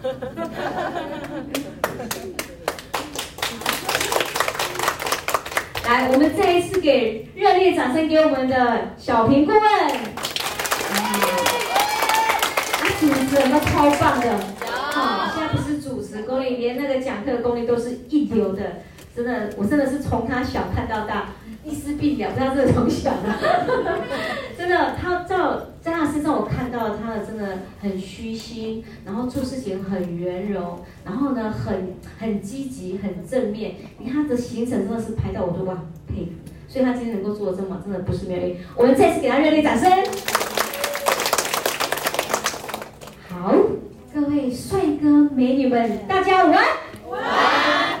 [5.84, 9.60] 来，我们再一次给热烈掌声给我们的小平顾问。
[12.78, 18.80] 他主持人都超棒的，好，现在不是主持功力，连那个讲课的功力都是一流的，
[19.14, 21.34] 真的，我真的是从他小看到大。
[21.62, 23.28] 一丝碧媞，不知道这个从小的，
[24.60, 25.38] 真的，他在
[25.80, 33.76] 在他身上，我看到他的真的很虚心，然后做事情很圆融，然后呢，很很积极，很正面。
[33.96, 35.74] 你看他的行程真的是排到我都哇
[36.06, 36.32] 佩服，
[36.68, 38.56] 所以他今天能够做的这么，真的不是没有。
[38.76, 39.90] 我们再次给他热烈掌声。
[43.30, 43.54] 好，
[44.14, 46.66] 各位帅哥美女们，大家晚安。
[47.08, 48.00] 午安。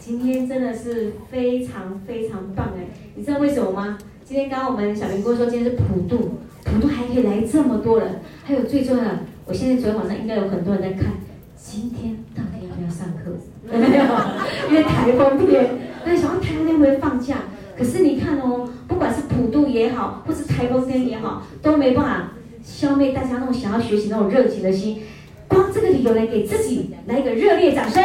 [0.00, 2.88] 今天真的是非常非常棒哎！
[3.14, 3.96] 你知道为什么吗？
[4.30, 11.14] 今天刚刚我们小明哥说今天是普渡，普渡还可以来这么多人，还有最重要的，我现在昨天晚上应该有很多人在看，
[11.56, 13.32] 今天到底要不要上课？
[13.66, 14.70] 没有？
[14.70, 15.70] 因为台风天，
[16.04, 17.38] 那想要台风天不会放假，
[17.76, 25.02] 可是你看哦，不管是普渡也好，或是台风天也好，都没办法消灭大家那种想要学习那种热情的心。
[25.48, 28.00] 光这个理由来给自己来一个热烈掌声。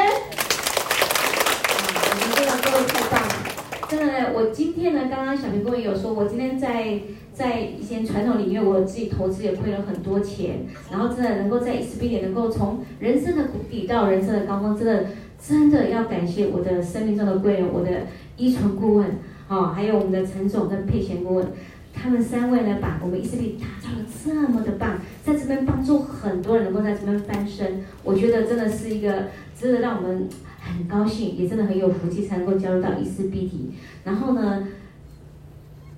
[4.33, 6.99] 我今天呢，刚刚小明哥也有说，我今天在
[7.33, 15.05] 在一些传统领域，我自己投资也亏了很多钱，然后真的能够在 ESBD 能够从人生的谷底到人生的高峰，真的
[15.41, 17.89] 真的要感谢我的生命中的贵人，我的
[18.37, 19.07] 依存顾问，
[19.47, 21.47] 哦，还有我们的陈总跟佩贤顾问，
[21.93, 29.25] 他们三位呢，把我们 ESBD 打造的这么的棒，在这边帮助很多人能够在这边翻身，我觉得真的是一个
[29.59, 30.29] 值得让我们。
[30.65, 33.73] 很高兴，也真的很有福气，才能够加入到 E 四 B 体。
[34.03, 34.67] 然后呢，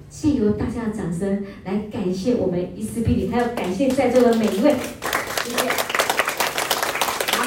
[0.10, 4.76] 借由大家的掌声来感谢我们 E 四 B 体还要感谢在座的每一位。
[5.44, 5.70] 谢谢。
[7.38, 7.46] 好，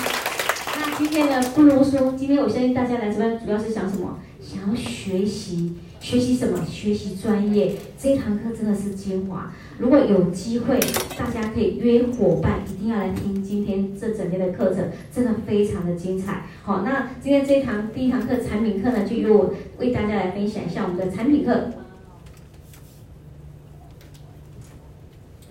[0.77, 2.13] 那今天呢，不如说。
[2.17, 4.19] 今天我相信大家来这边主要是想什么？
[4.41, 5.75] 想要学习。
[6.01, 6.65] 学习什么？
[6.65, 7.77] 学习专业。
[7.99, 9.53] 这一堂课真的是精华。
[9.79, 10.81] 如果有机会，
[11.17, 16.47] 大家可以约伙伴，一定要来听今天这整天的课程，真的非常的精彩。
[16.63, 21.71] 好，那今天这一堂第一堂课产品课呢，就由我为大家来分享一下我们的产品课。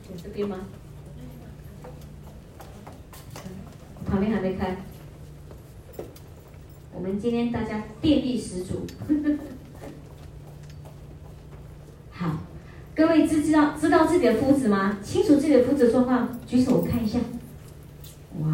[0.09, 0.57] 有这边吗？
[4.07, 4.77] 旁边还没开。
[6.91, 8.87] 我们今天大家电力十足。
[12.19, 12.31] 好，
[12.93, 14.97] 各位知知道知道自己的肤质吗？
[15.01, 17.17] 清楚自己的肤质状况，举手我看一下。
[18.41, 18.49] 哇，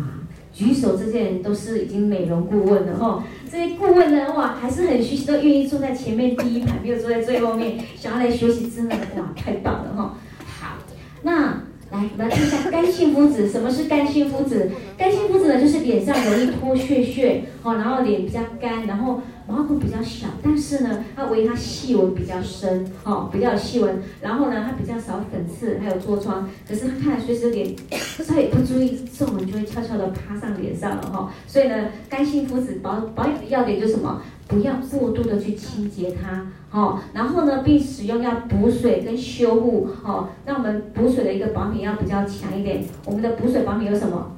[0.53, 3.23] 举手这些人都是已经美容顾问了哈。
[3.51, 10.15] 这些顾问呢，哇，还是很学习，都愿意坐在前面第一排，没有坐在最后面，想要来学习，真的哇，太棒了哈。
[10.59, 10.77] 好，
[11.23, 11.63] 那。
[11.91, 13.47] 来，我们来看一下干性肤质。
[13.47, 14.71] 什么是干性肤质？
[14.97, 26.49] 干性肤质呢，就是脸上容易脱屑屑，哦，然后脸比较干，然后毛孔比较小，但是呢，它唯一它细纹比较深，哦，比较细纹，然后呢，它比较少粉刺，还有痤疮。
[26.67, 31.29] 可是它看来随时有点， 稍微不注意，皱纹就会悄悄的趴上脸上了，哈、哦。
[31.47, 34.21] 所以呢，干性肤质保保养的要点就是什么？
[34.47, 42.83] 不要过度的去清洁它，哦，然后呢，并使用要补水跟修护，哦，那我们补水的一个保品要比较强一点。
[43.05, 44.31] 我们的补水保品有什么？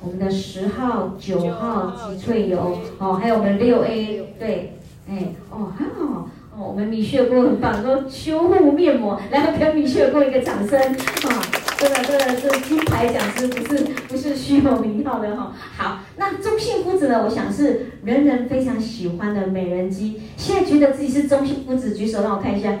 [0.00, 11.42] 我们的十号、九号极萃油，哦，还有我们六 A，对，哎，哦，很好，哦，我们米雪儿很棒，说修护面膜，来给米雪儿一个掌声，啊。
[11.78, 15.52] 真的，真的是金牌讲师，不是不是虚有名号的哈。
[15.76, 17.22] 好，那中性肤质呢？
[17.22, 20.22] 我想是人人非常喜欢的美人肌。
[20.38, 22.72] 现在觉得自己是中性肤质，举手让我看一下。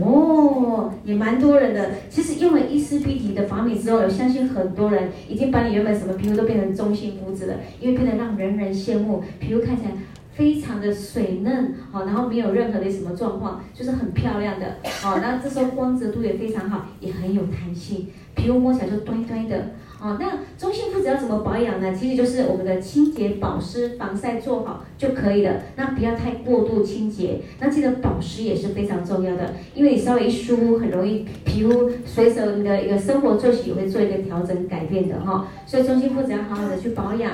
[0.00, 1.90] 哦，也蛮多人的。
[2.08, 9.90] 其实用了伊思碧缇的防敏之后，我相信很多人已经把你原本什么皮肤都变成中性肤质了，因为变得让人人羡慕，皮肤看起来。
[10.34, 21.94] 非常的水嫩，好，然后没有任何的什么状况，就是很漂亮的，好，那这时候光泽度也非常好，也很有弹性，皮肤摸起来就端端的，哦，那中性肤质要怎么保养呢？
[21.94, 37.32] 其实就是我们的清洁、保湿、防晒做好就可以了，那不要太过度清洁，那记得保湿也是非常重要的，因为你稍微一疏很容易皮肤随着你的一个生活作息也会做一个调整改变的哈，所以中性肤质要好好的去保养。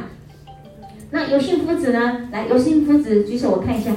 [1.10, 2.28] 那油性肤质呢？
[2.30, 3.92] 来，油性肤质举手，我看一下。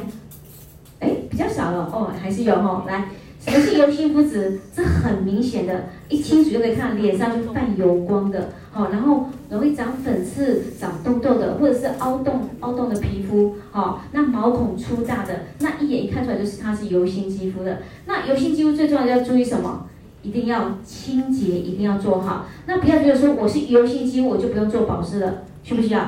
[0.99, 2.83] 哎，比较少了哦，还是有哦。
[2.87, 3.09] 来，
[3.39, 4.59] 什么是油性肤质？
[4.75, 17.79] 这很明显的，一清楚就可以看脸上就泛油光的，好，然后容易长粉刺、长痘痘的，或者是凹洞凹洞的皮肤，好，那毛孔粗大的，那一眼一看出来就是它是油性肌肤的。
[18.05, 19.87] 那油性肌肤最重要的要注意什么？
[20.21, 22.45] 一定要清洁，一定要做好。
[22.67, 26.07] 那不要觉得说我是油性肌肤，我就不用做保湿了，需不需要？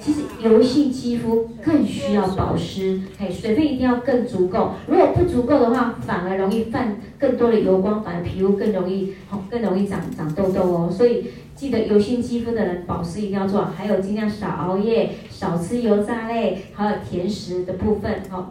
[0.00, 4.72] 其实油性肌肤更需要保湿，哎，水分一定要更足够。
[4.86, 9.12] 如果不足够的话，反而容易泛更多的油光，反而皮肤更容易
[9.50, 10.90] 更容易长长痘痘哦。
[10.90, 18.46] 所以记得油性肌肤的人保湿一定要做好，还有尽量少熬夜，少吃油炸类，还有甜食的部分哦。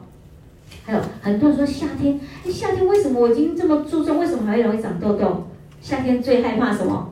[0.86, 5.46] 还有很多人说夏天，哎，夏天为什么我已经这么注重，为什么还会容易长痘痘？
[5.82, 7.12] 夏天最害怕什么？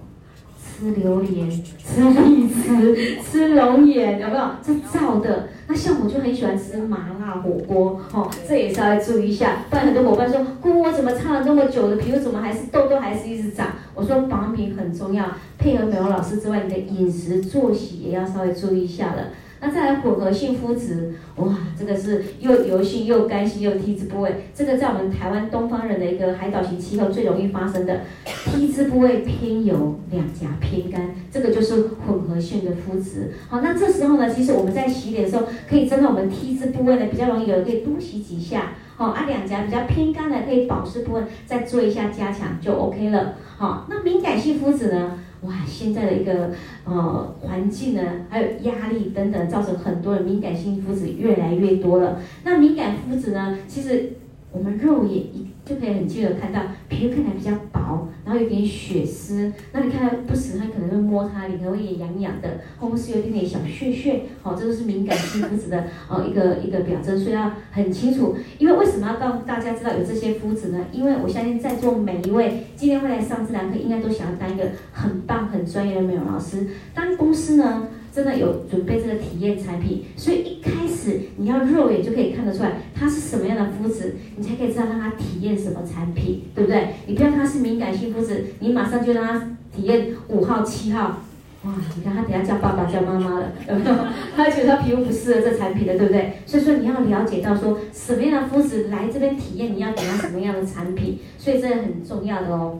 [0.77, 4.43] 吃榴莲，吃荔枝，吃龙眼，有没有？
[4.61, 5.47] 这燥的。
[5.67, 9.63] 那像我就很喜欢吃麻辣火锅，哦，这也稍微注意一下。
[9.71, 13.69] 不然很多伙伴说，姑姑，我怎么擦了这么久的皮肤，怎么还是痘痘还是一直长？
[13.95, 15.25] 我说保养品很重要，
[15.57, 19.29] 配合美容老师之外，你的饮食作息也要稍微注意一下了。
[19.59, 33.33] 那再来混合性肤质，哇，这个是又油性又干性又 T 字部位，这个在我们台湾东方人的一个海岛型气候最容易发生的 T 字部位偏油，两颊偏干，这个就是混合性的肤质。
[33.49, 38.73] 好，那这时候呢，其实我们在洗脸的时候，可以针对我们 T 字部位呢比较容易油，可以多洗几下。
[38.95, 43.35] 好，啊，两颊比较偏干的，可以保湿部分再做一下加强就 OK 了。
[43.57, 45.19] 好，那敏感性肤质呢？
[45.41, 46.51] 哇，现在的一个
[46.85, 52.19] 呃环境呢，还有压力等等，造成很多的敏感性肤质越来越多了。
[52.43, 54.13] 那敏感肤质呢，其实
[54.57, 55.47] 我们肉眼一。
[55.67, 59.51] 就可以很清楚看到皮肤看起来比较薄，然后有点血丝。
[59.73, 64.21] 那你看到不时，他可能会摸它，脸可能会也痒痒的，或者是有点点小屑屑。
[64.41, 68.37] 好，这都是敏感性肤质的哦一个一个表征，所以要很清楚。
[68.57, 70.85] 因为为什么要告诉大家知道有这些肤质呢？
[70.93, 74.63] 因为我相信在座每一位今天会来上这堂课，应该都想要当一个
[74.93, 76.65] 很棒、很专业的美容老师。
[76.93, 86.95] 当公司呢，真的有准备这个体验产品，所以一开始你要肉眼就可以看得出来它是什么样的肤质，你才可以知道让他体验什么产品，对不对？
[87.05, 91.21] 你不要它是敏感性肤质，你马上就让他体验五号、七号，
[91.61, 91.75] 哇！
[91.95, 93.95] 你看他等下叫爸爸叫妈妈了，有没有？
[94.35, 96.39] 他觉得皮肤不适合这产品的，对不对？
[96.47, 102.79] 所以说你要了解到说什么样的肤质来这边体验，你要给他什么样的产品，所以这个很重要的哦。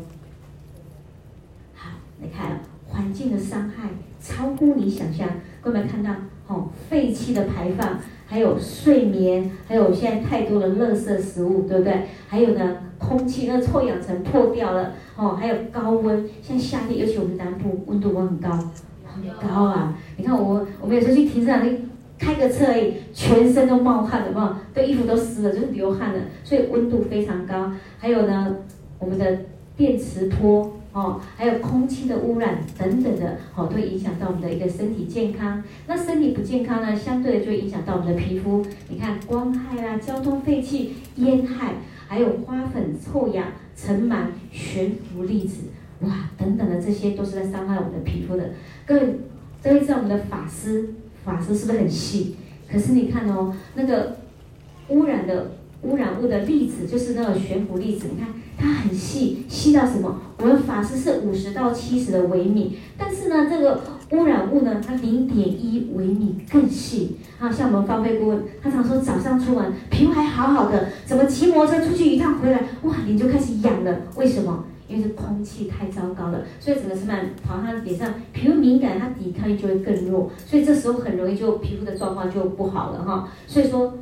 [1.76, 2.60] 好，你看
[2.98, 3.90] 环境的伤害。
[4.20, 5.30] 超乎你想象，
[5.62, 6.12] 各位有没有看到？
[6.48, 12.02] 哦，废气的排放，还有睡眠，还有现在太多的垃圾食物，对不对？
[12.28, 18.50] 还有呢，空气那臭氧层破掉了，哦，还有高温，像夏天，尤其我们南部温度会很高，
[19.06, 19.96] 很高啊！
[20.18, 21.78] 你看我，我们有时候去停车场，你
[22.18, 27.72] 开个车而已，全身都冒汗了，嘛，对，衣服都湿了，就是流汗了，所以温度非常高。
[28.00, 28.56] 还有呢，
[28.98, 29.38] 我们的
[29.76, 30.74] 电磁波。
[30.98, 35.64] 哦，还有空气的污染等等的，哦，都影响到我们的一个身体健康。
[35.86, 38.66] 那身体不健康呢，相对的就影响到我们的皮肤。
[38.90, 41.76] 你看光害啦、交通废气、烟害，
[42.08, 43.46] 还有花粉、臭氧、
[43.76, 45.66] 尘螨、悬浮粒子，
[46.02, 48.50] 哇，等等的这些都是在伤害我们的皮肤的。
[48.84, 49.20] 各位，
[49.62, 52.38] 各位知道我们的发丝，发丝是不是很细？
[52.68, 54.18] 可是你看哦，那个
[54.88, 55.52] 污染的
[55.84, 58.30] 污染物的粒子，就是那个悬浮粒子，你看。
[58.58, 60.20] 它很细，细到什么？
[60.40, 63.82] 我们发丝是五十到七十的微米，但是呢，这个
[64.12, 67.18] 污染物呢，它零点一微米更细。
[67.40, 73.96] 啊，像我们芳菲顾问，他常说早上出门皮肤还好好的，怎么骑摩托车出去一趟回来，哇，脸就开始痒了？
[74.16, 74.66] 为什么？
[74.88, 77.14] 因为这空气太糟糕了，所以整个什么
[77.44, 83.28] 跑他脸上，皮肤敏感，它抵抗力就会更弱，所以这时候很容易就皮肤的状况就不好了哈。
[83.46, 83.94] 所以说，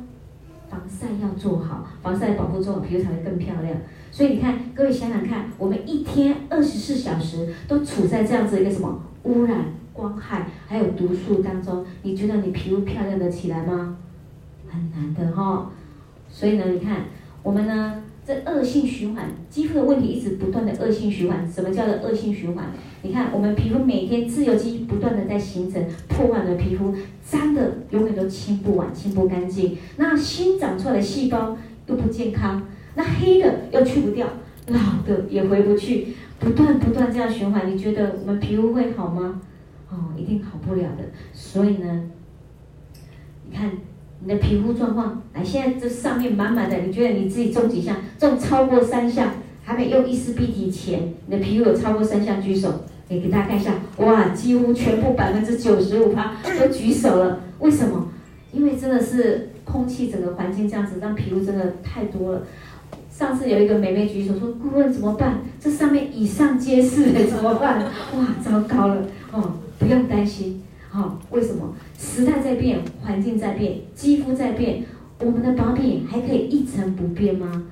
[0.70, 3.76] 防晒要做好，防晒保护做好，皮肤才会更漂亮。
[4.16, 13.98] 所以你看，各位想想看，我们一天二十四小时都处在这样子一个什么污染、光害还有毒素当中，你觉得你皮肤漂亮的起来吗？
[14.70, 15.70] 很难的哈、
[16.30, 17.04] 所以呢，你看
[17.42, 21.46] 我们呢，这恶性循环，肌肤的问题一直不断的恶性循环。
[21.46, 22.70] 什么叫做恶性循环？
[23.02, 29.76] 你看我们皮肤每天自由基不断的在形成，破坏了皮肤，脏的永远都清不完、清不干净。
[29.98, 32.62] 那新长出来的细胞又不健康。
[32.96, 34.26] 那黑的又去不掉，
[34.66, 36.08] 老的也回不去，
[36.40, 39.40] 不断不断这样循环，你觉得我们皮肤会好吗？
[39.88, 41.04] 哦，一定好不了的。
[41.32, 42.10] 所以呢，
[43.48, 43.70] 你看
[44.20, 47.96] 你的皮肤状况，来，现在这上面满满的，你觉得你自己中几项？
[48.18, 52.84] 中超过三项，还没用一丝碧媞前，你的皮肤有超过三项，举手。
[53.08, 57.38] 给给大家看一下，哇，几乎全部百分之九十五趴都举手了。
[57.60, 58.08] 为什么？
[58.50, 62.42] 因为真的是空气整个环境这样子，让皮肤真的太多了。
[63.16, 65.38] 上次有一个美眉举手说：“顾问怎么办？
[65.58, 67.82] 这上面以上皆是，怎么办？
[68.14, 69.02] 哇，糟糕了！
[69.32, 71.74] 哦，不用担心，哦，为什么？
[71.98, 74.84] 时代在变，环境在变，肌肤在变，
[75.20, 77.62] 我们的保品还可以一成不变吗？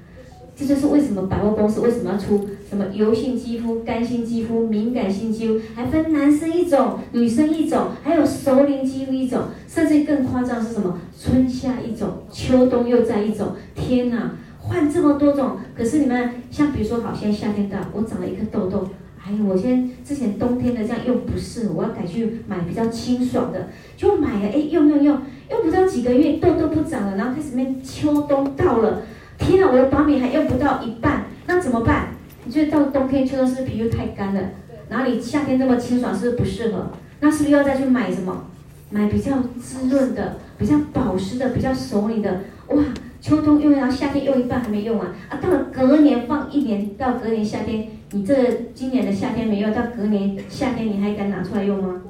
[0.57, 10.99] 这就是为什么百货公司为什么要出什么油性肌肤、干性肌肤、敏感性肌肤，还分男生一种、女生一种，还有熟龄肌肤一种，甚至更夸张是什么？
[11.21, 13.49] 春夏一种，秋冬又再一种。
[13.75, 14.37] 天哪，
[14.67, 15.59] 换这么多种！
[15.77, 18.89] 可是你们像比如说，好，现在夏天到，我长了一颗痘痘，
[19.23, 25.19] 哎呦，我现在之前冬天的这样用不适合，我要改去买比较清爽的，就买了，哎，用用用，
[25.51, 29.03] 用不到几个月，痘痘不长了，然后开始面秋冬到了。
[29.37, 32.09] 天啊，我的保养还用不到一半，那怎么办？
[32.45, 34.41] 你觉得到冬天、秋冬是不是皮肤太干了？
[34.89, 36.91] 然后你夏天这么清爽，是不是不适合？
[37.21, 38.45] 那是不是要再去买什么？
[38.91, 42.41] 买比较滋润的、比较保湿的、比较熟龄的？
[42.69, 42.83] 哇，
[43.25, 45.41] 秋冬用完，夏天用一半还没用完啊！
[45.41, 48.35] 到了隔年放一年，到隔年夏天，你这
[48.75, 52.03] 今年的夏天没用，到隔年夏天你还敢拿出来用吗？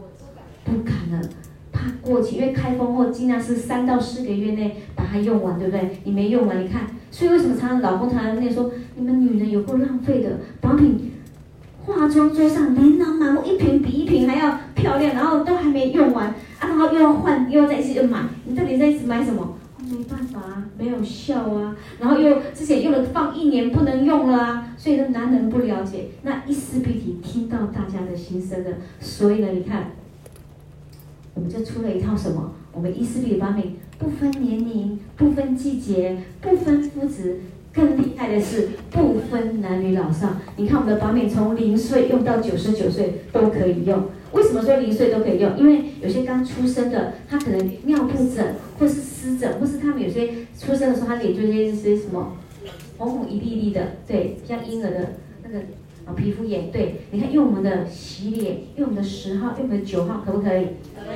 [0.64, 1.28] 不敢了。
[1.71, 5.99] 怕过期，因为开封后尽量是三到四个月内把它用完，对不对？
[6.02, 11.12] 你没用完，你看，所以为什么常常老公常常跟你说，你们女人有够浪费的，保品
[11.87, 16.35] 化妆桌上琳琅满目，一瓶比一瓶还要漂亮，然后都还没用完，啊，
[16.66, 19.56] 然后又要换，又要再一次又买，你到底在一直买什么？
[19.90, 29.92] 没办法啊，没有效啊，然后又之前用了放一年不能用了啊，所以呢，男人不了解，那伊丝碧媞听到大家的心声了，所以呢，你看。
[31.36, 32.52] 我们就出了一套什么？
[32.70, 37.40] 我们伊丝碧媞的保养品不分年龄、不分季节、不分肤质，
[37.72, 40.28] 更厉害的是不分男女老少。
[40.56, 44.04] 你看我们的保养品从零岁用到九十九岁都可以用。
[44.34, 45.56] 为什么说零岁都可以用？
[45.56, 52.36] 因为有些刚出生的，他可能尿布疹，或是湿疹，或是他们有些出生的时候，他脸就一些什么
[52.98, 55.12] 红红一粒粒的，对，像婴儿的
[55.44, 55.64] 那个。
[56.06, 60.66] 啊，皮肤也，对，你看用我们的洗脸，用我们的十号，用我们的九号，可不可以？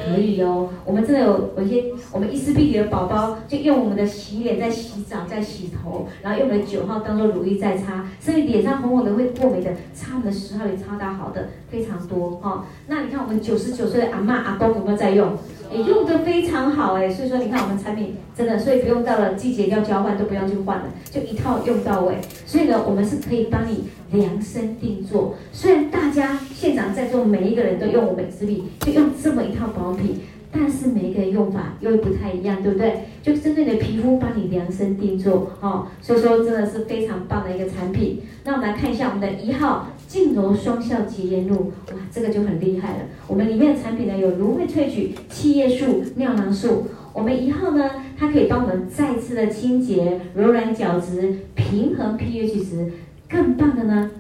[0.07, 0.71] 可以哦。
[0.85, 12.65] 我们真的有有一些，我们伊思碧媞的宝宝就用我们的洗脸，在洗澡，在洗头，然后用我们的九号当做乳液在擦，所以脸上红红的会过敏的，擦我们的十号也擦到好的非常多哈、哦。
[12.87, 15.37] 那你看我们九十九岁的阿嬷阿公有没有在用？
[15.73, 22.17] 也用得非常好哎，所以说你看我们产品真的，所以不用到了季节要交换都不用去换了，就一套用到位。
[22.47, 25.35] 所以呢，我们是可以帮你量身定做。
[25.53, 30.21] 虽然大家现场在座每一个人都用我们伊丝碧，就用这么一套保养品。
[30.51, 33.05] 但是每一个人用法又不太一样，对不对？
[33.23, 38.23] 就针对你的皮肤帮你量身定做，哦，所以说真的是非常棒的一个产品。
[38.45, 41.55] 那我们来看一下我们的一号净柔双效洁颜露，
[41.89, 42.99] 哇，这个就很厉害了。
[43.27, 46.87] 我们里面的产品呢有芦荟萃取、七叶素、尿囊素。
[47.13, 52.93] 我们一号呢，它可以帮我们再次的清洁、柔软角质、平衡 pH 值。
[53.29, 54.11] 更棒的呢。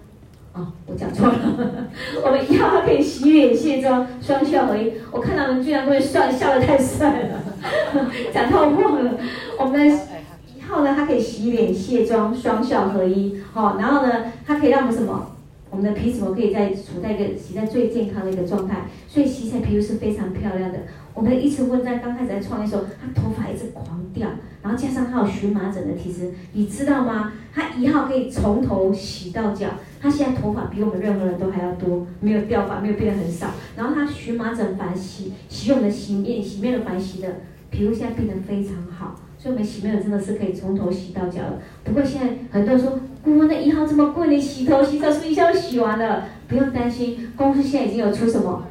[0.53, 1.89] 哦，我讲错了，
[2.23, 4.93] 我们一号它可以洗脸卸妆，双效合一。
[5.11, 7.45] 我看到他们居然会笑，笑得太帅了，
[8.35, 9.15] 讲到忘了。
[9.59, 13.41] 我们一号呢，它可以洗脸卸妆，双效合一。
[13.55, 15.38] 好，然后呢，它可以让我们什么？
[15.71, 20.79] 我们的皮脂膜可以在处在一个洗在最健康的一个状态，所以洗起来皮肤是非常漂亮的。
[21.15, 24.29] 我们的伊池温在刚开始在创业的时候，他头发一直狂掉，
[24.63, 27.33] 然后加上他有荨麻疹的体质，你知道吗？
[27.53, 29.67] 他一号可以从头洗到脚，
[30.01, 33.49] 他现在头发比我们任何人都还要多，没有掉发，没有变得很少。
[33.77, 37.29] 然后他荨麻疹反洗洗用的洗面洗面的反洗的，
[37.71, 39.21] 皮肤现在变得非常好。
[39.37, 41.61] 所以我们洗面乳真的是可以从头洗到脚了。
[41.85, 42.99] 不过现在很多人说，
[43.29, 46.25] 顾问的一号这么贵，你洗头洗澡是不是一下就洗完了？
[46.49, 48.65] 不用担心，公司现在已经有出什么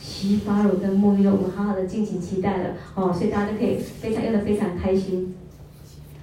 [0.00, 3.12] 洗发乳跟沐浴露，我们好好的敬请期待了哦。
[3.12, 5.34] 所以大家都可以非常用的非常开心。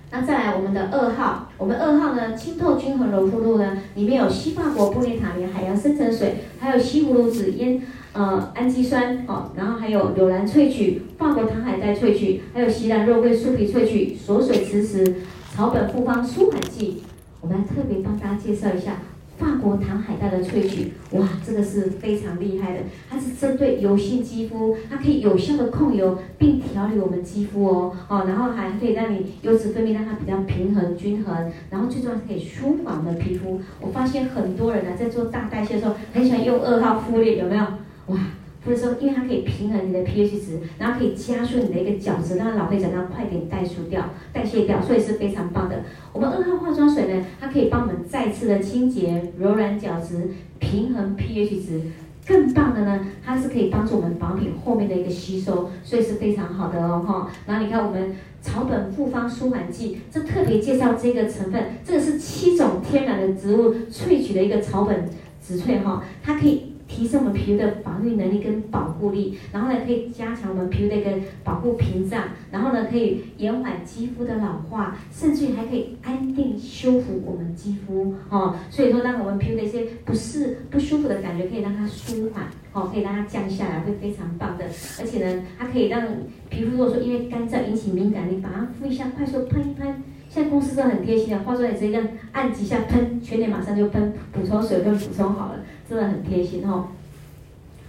[0.10, 7.82] 那再来我们的二号，我们二号呢，清透均衡柔肤露呢，里面有西法国布列塔尼海洋深层水，还有西葫芦籽烟。
[8.14, 15.16] 呃，氨基酸哦，然后还有柳兰萃取、法国糖海带萃取，还有西兰肉桂树皮萃取、锁水磁石、
[15.54, 17.04] 草本复方舒缓剂。
[17.42, 18.98] 我们来特别帮大家介绍一下
[19.38, 22.80] 法国糖海带的萃取，哇，这个是非常厉害的，
[23.10, 33.60] 它是针对油性肌肤，它可以有效的控油并调理我们肌肤哦，哦，然后还可以让你油脂分泌让它比较平衡均衡，然后最重要是可以舒缓我们的皮肤。
[33.80, 37.64] 我发现很多人呢在做大代谢的时候，很喜欢用二号敷脸，有没有？
[38.08, 38.20] 哇，
[38.64, 45.84] 或者说，因为它可以平衡你的 pH 值，然后可以加速你的一个角质，让老废角让快点代谢掉、代谢掉，所以是非常棒的。
[46.14, 51.82] 我们二号化妆水呢，它可以帮我们再次的清洁、柔软角质、平衡 pH 值。
[52.28, 57.32] 更棒的呢，它是可以帮助我们保养品后面的一个吸收，所以是非常好的哦哈。
[57.48, 65.10] 然后你看我们草本复方舒缓剂，这特别介绍这个成分，这个是七种天然的植物萃取的一个草本
[65.46, 66.71] 植萃哈，它可以。
[66.92, 71.10] 提升我们皮肤的防御能力跟保护力，然后呢，可以加强我们皮肤的一个
[71.42, 78.58] 保护屏障，然后呢，可以延缓肌肤的老化，甚至于还可以安定修复我们肌肤哦。
[78.70, 82.44] 所以说，让我们皮肤的一些不适、不舒服的感觉，可以让它舒缓
[82.74, 84.66] 哦，可以让它降下来，会非常棒的。
[85.00, 86.06] 而且呢，它可以让
[86.50, 90.04] 皮肤如果说因为干燥引起敏感，你把它敷一下，快速喷一喷。
[90.30, 95.60] 现在公司都很贴心的，化妆也直接这样按几下喷，全脸马上就喷，补充水分补充好了。
[95.92, 96.88] 真的很贴心哦。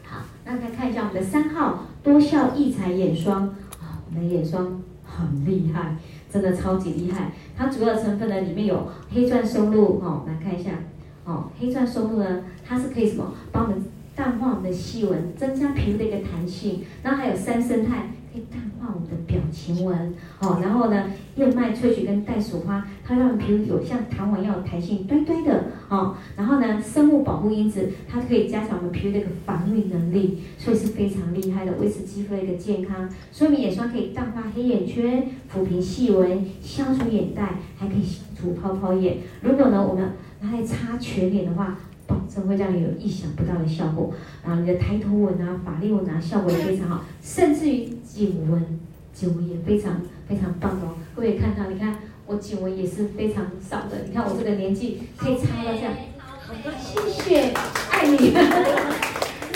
[0.02, 3.42] 好，那再看一下我们的三号多效异彩眼霜
[3.80, 5.94] 啊，我们的眼霜很厉害，
[6.28, 7.30] 真的超级厉害。
[7.56, 10.72] 它主要成分呢，里面有黑钻松露哦，来看一下
[11.24, 13.80] 哦，黑钻松露呢，它是可以什么，帮我们
[14.16, 16.84] 淡化我们的细纹，增加皮肤的一个弹性。
[17.04, 18.08] 然后还有三生态。
[18.32, 18.60] 可以淡
[18.94, 33.08] 我们的表情纹，哦，然后呢，燕麦萃取跟袋鼠花，它让皮肤有像弹簧一样弹性，堆堆的，哦，然后呢，生物保护因子，它可以加强我们皮肤的一个防御能力，所以是非常厉害的，维持肌肤的一个健康。
[33.30, 39.18] 所以眼霜可以淡化黑眼圈，抚平细纹，消除眼袋，还可以消除泡泡眼。
[39.42, 44.12] 如果呢，我们拿来擦全脸的话，保证会让你有意想不到的效果。
[44.44, 48.80] 然后你的抬头纹啊、法令纹啊，效果也非常好，甚至于颈纹，
[49.12, 50.96] 颈纹也非常非常棒哦。
[51.14, 54.04] 各位看到，你看我颈纹也是非常少的。
[54.08, 55.92] 你看我这个年纪可以擦到这样，
[56.78, 57.52] 谢谢，
[57.90, 58.32] 爱你。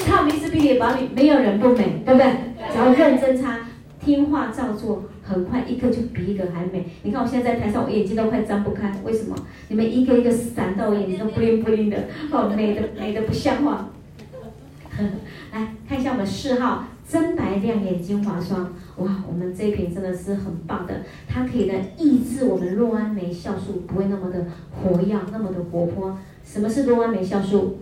[0.06, 2.26] 靠迷思比脸保你，没有人不美，对不对？
[2.72, 3.58] 只要认真擦，
[4.00, 5.04] 听话照做。
[5.28, 9.34] 很快一个就比一个还美，你看我现在在台上，我眼睛都快张不开，为什么？
[9.66, 13.88] 你们一个一个闪到我眼睛都不灵不灵的，哦，美的美的不像话。
[15.52, 26.16] 来看一下我们四号真白亮眼精华霜，哇，我们这一瓶真的是很棒的，它可以呢抑制我们酪氨酶酵素不会那么的活跃，那么的活泼。
[26.44, 27.78] 什么是酪氨酶酵素？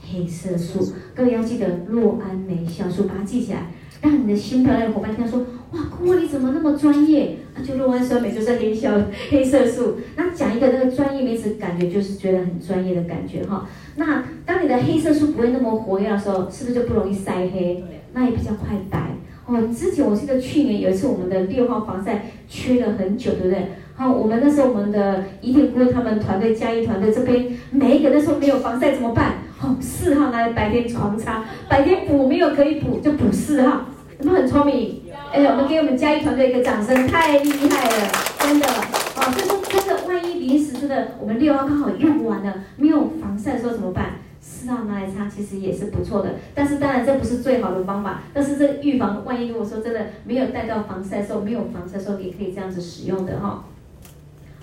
[0.00, 3.66] 黑色素，各位要记得酪氨酶酵素，把它记起来。
[4.00, 5.40] 让你的新漂亮的伙伴听到说，
[5.72, 7.36] 哇，姑姑你怎么那么专业？
[7.52, 9.96] 啊，就酪氨酸酶就是黑酵黑色素。
[10.16, 13.66] 那讲一个那个专业名词，感觉就是觉得很专业的感觉哈。
[13.96, 17.82] 那当你的黑色素不会那么活跃的时候，是不是就不容易晒黑？
[18.12, 19.10] 那也比较快白。
[19.48, 23.68] 哦，之前我记得去年有一次我们的六号防晒缺了很久，对不对？
[23.96, 29.38] 好，我们那时候我们的怡婷顾问他们团队嘉义团队这边每一个那时候没有防晒怎么办？
[29.62, 33.86] 哦，四号拿来白天狂擦，白天补没有可以补就补四号，
[34.20, 35.00] 有没有很聪明？
[35.32, 38.66] 哎，我们给我们嘉义团队一个掌声，太厉害了，真的。
[38.66, 44.10] 哦，所以说真的，万一临时真的我们六号刚好用完了，没有防晒的时候怎么办？
[44.50, 53.64] 四号拿来擦其实也是不错的，但是当然这不是最好的方法，但是这预防万一如果说真的没有带到防晒的时候，没有防晒的时候也可以这样子使用的哈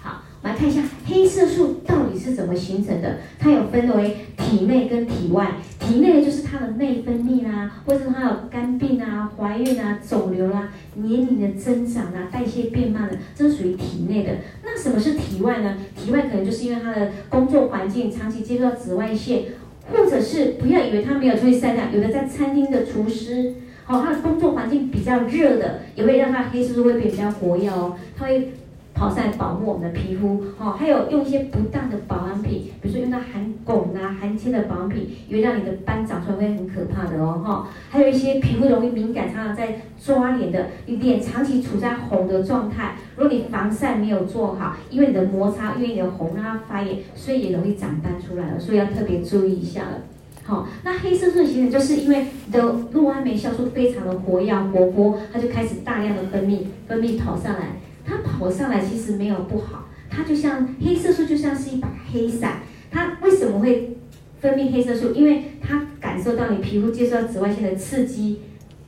[0.02, 0.24] 好。
[0.42, 3.18] 来看一下黑色素到底是怎么形成的？
[3.40, 5.54] 它有分为体内跟体外。
[5.80, 14.32] 体内的就是它的内分泌啊，或者它有肝病啊、怀孕啊、肿瘤啊、年龄的增长啊、代谢变慢的，这是属于体内的。
[14.64, 15.78] 那什么是体外呢？
[15.96, 19.46] 体外可能就是因为它的工作环境长期接触到紫外线，
[19.92, 23.54] 或者是不要以为他没有出去晒太阳，有的在餐厅的厨师，
[23.88, 28.54] 哦，他的工作环境比较热的，也会让他黑色素会变比较活跃哦，他会。
[28.96, 37.68] 跑散保护我们的皮肤，哦，还有用一些不当的保养品，比如说用到含汞啊、含铅的保养品，也会让你的斑长出来会很可怕的哦，哈。
[37.90, 50.02] 还有一些皮肤容易敏感，常常在抓脸的，你脸长期处在红的状态，如果你防晒没有做好，因为你的摩擦，因为你的红让它发炎，所以也容易长斑出来了，所以要特别注意一下了。
[50.44, 57.82] 好，那黑色素的形成就是因为的酪氨酶酵素非常的活跃活泼，它就开始大量的分泌，分泌跑上来。
[58.06, 62.60] 它跑上来其实没有不好，它就像黑色素就像是一把黑伞，
[62.92, 63.98] 它为什么会
[64.40, 65.12] 分泌黑色素？
[65.14, 68.42] 因为它感受到你皮肤接受到紫外线的刺激，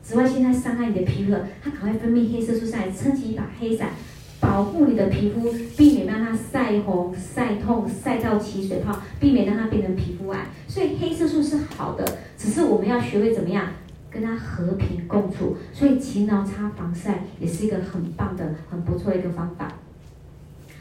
[0.03, 3.89] 紫外线在伤害你的皮肤了，它赶快分泌黑色素上来撑起一把黑伞，
[4.39, 10.45] 保护你的皮肤，避免让它晒红、晒痛、晒到起水泡，避免让它变成皮肤癌。
[10.67, 13.67] 所以黑色素是好的，只是我们要学会怎么样。
[14.09, 19.71] 跟它和平共处，所以勤劳擦防晒也是一个很棒的、很不错的一个方法。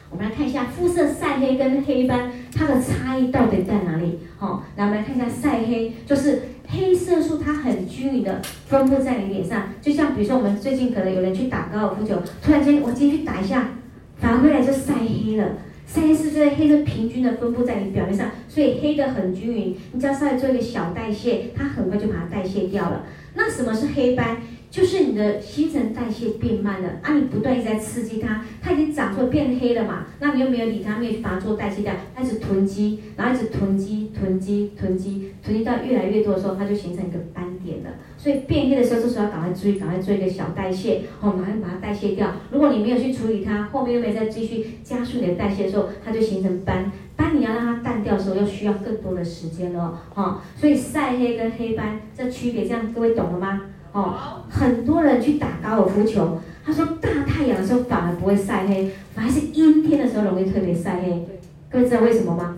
[0.09, 4.19] 我们来看一下肤色晒黑跟黑斑它的差异到底在哪里？
[4.37, 13.67] 好、哦，来我们来看一下晒黑，就是黑色素它很均匀的分布在你脸上，就像比如说我们最近可能有人去打高尔夫球，突然间我今天去打一下，
[14.15, 15.45] 反而回来就晒黑了。
[15.87, 19.75] 晒黑是这个黑色平均的分布在你表面上，所以黑的很均匀。
[19.93, 23.05] 你只要稍微做一个小代谢，它很快就把它代谢掉了。
[23.35, 24.37] 那什么是黑斑？
[24.69, 27.13] 就是你的新陈代谢变慢了啊！
[27.15, 30.07] 你不断一直在刺激它，它已经长出变黑了嘛？
[30.19, 37.89] 那你又没有理它，没有去把它做代谢掉，它一直囤积，然后一直囤积、囤积、囤积、囤积到越来越多的时候，它就形成一个斑点了。
[38.17, 42.29] 所以变黑的时候，这时候要赶快注意，赶快做一个小代谢，哦，马上把它代谢掉。
[42.51, 46.91] 如果你没有去处理它，后面又没再继续加速你的代谢的时候，它就形成斑。
[47.15, 50.41] 斑你要让它淡掉的时候，又需要更多的时间了，哦。
[50.57, 53.61] 所以晒黑跟黑斑这区别，这样各位懂了吗？
[53.93, 61.25] 哦，很多人去打高尔夫球，他说大太阳的时候反而不会晒黑，反而是阴天的时候容易特别晒黑。
[61.69, 62.57] 各位知道为什么吗？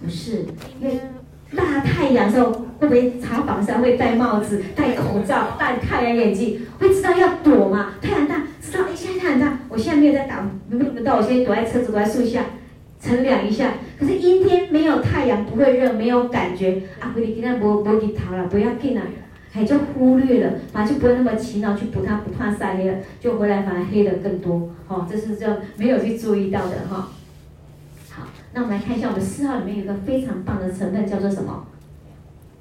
[0.00, 0.44] 不是，
[0.80, 1.00] 因为
[1.56, 7.94] 大太阳的时候会不会擦防晒，会戴帽子、戴口罩、戴太阳眼镜，会知道要躲嘛？
[8.00, 12.44] 太阳大，知道哎，现在太阳大，我现在没有在打，没有到，我现在躲在车子、躲在树下，
[13.00, 13.74] 乘凉一下。
[13.98, 19.04] 可是阴天没有太阳，不会热，没有感觉啊，回去今天不不去逃了，不要紧啊。
[19.54, 27.10] 还就忽略了，反而就不会那么勤劳去补它，不怕晒黑了，就回来反而黑的更多，哦，这是这没有去注意到的哈。
[28.54, 31.66] 那我们来看一下，我们四号里面有一个非常棒的成分，叫做什么？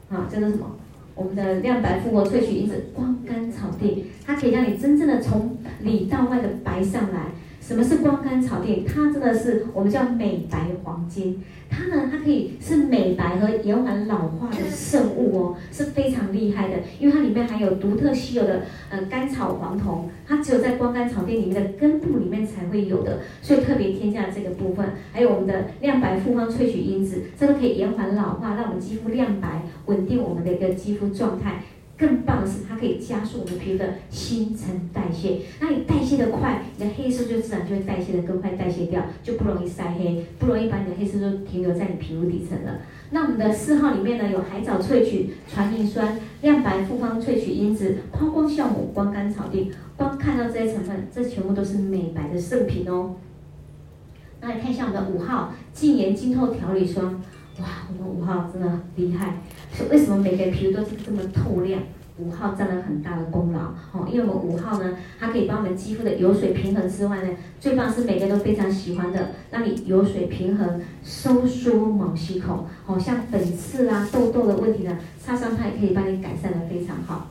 [0.09, 0.65] 啊，叫做什么？
[1.13, 7.27] 我们的亮白复活萃取因子光甘草定，它可以让你真正的从里到外的白上来。
[7.71, 8.83] 什么是光甘草定？
[8.85, 11.41] 它真的是我们叫美白黄金。
[11.69, 16.75] 它呢，它可以是美白和延缓老化的圣物哦，是非常厉害的。
[16.99, 24.85] 因为它里面含有独特稀有的呃甘草黄酮，它只有在光甘草定里面的根部里面才会有的，所以特别添加这个部分。
[25.13, 31.63] 还有我们的亮白复方萃取因子，这个可以延缓老化，让我们肌肤亮白，稳定我们的一个肌肤状态。
[32.01, 35.41] 更棒的是，它可以加速我们皮肤的新陈代谢。
[35.59, 42.79] 那你代谢的快，你的黑色素就自然就会代谢的更快，代谢掉就不容易晒黑，不容易把你的黑色素停留在你皮肤底层了。
[43.11, 49.71] 那我们的四号里面呢，有海藻萃取、传明酸、亮白复方萃取因子、抛光酵母、光甘草定。
[49.95, 53.17] 光看到这些成分，这全部都是美白的圣品哦。
[54.39, 57.21] 那来看一下我们的五号净颜晶透调理霜。
[57.59, 59.35] 哇，我们五号真的很厉害。
[59.73, 61.81] 是为什么每个皮肤都是这么透亮？
[62.17, 63.59] 五号占了很大的功劳
[63.91, 77.27] 哦，因为我们五号呢，它可以帮我们肌肤的油水平衡之外呢，最棒是每个人都非常喜欢的，让你油水平衡、收缩毛细孔，哦，像粉刺啊、痘痘的问题呢，擦上它也可以帮你改善的非常好。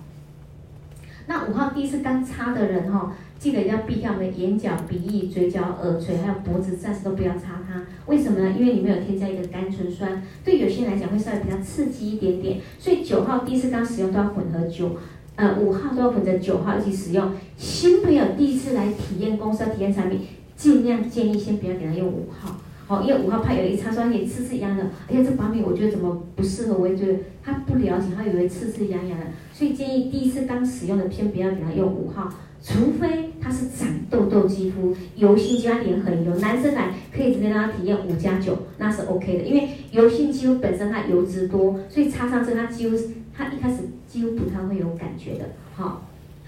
[1.26, 3.12] 那五号第一次刚擦的人哈。
[3.40, 7.86] 记得要避开我们的眼角、鼻翼、嘴角、耳垂，还有脖子，暂时都不要擦它。
[8.04, 8.54] 为什么呢？
[8.54, 12.60] 因为里面有添加一个甘醇酸，对有些人来讲会稍微比较刺激一点点。
[12.78, 14.94] 所以九号第一次刚使用都要混合九，
[15.36, 17.32] 呃，五号都要混着九号一起使用。
[17.56, 20.20] 新朋友第一次来体验公司、体验产品，
[20.54, 22.58] 尽量建议先不要给他用五号，
[22.90, 24.82] 哦，因为五号怕有一擦双眼刺刺痒的。
[25.08, 26.74] 哎呀，这方面我觉得怎么不适合？
[26.74, 32.28] 我也觉得他不了解，他以为刺刺痒痒的，所以建议第一次刚使用的先不要给他用五号。
[32.62, 39.44] 除非他是长痘痘肌肤、油性肌肤，脸很油，男生来可以直接让他体验五加九，那是 OK 的。
[39.44, 42.96] 因为油性肌肤本身它油脂多，所以擦上去它几乎
[43.32, 43.76] 它一开始
[44.06, 45.46] 几乎不太会有感觉的。
[45.74, 46.02] 好，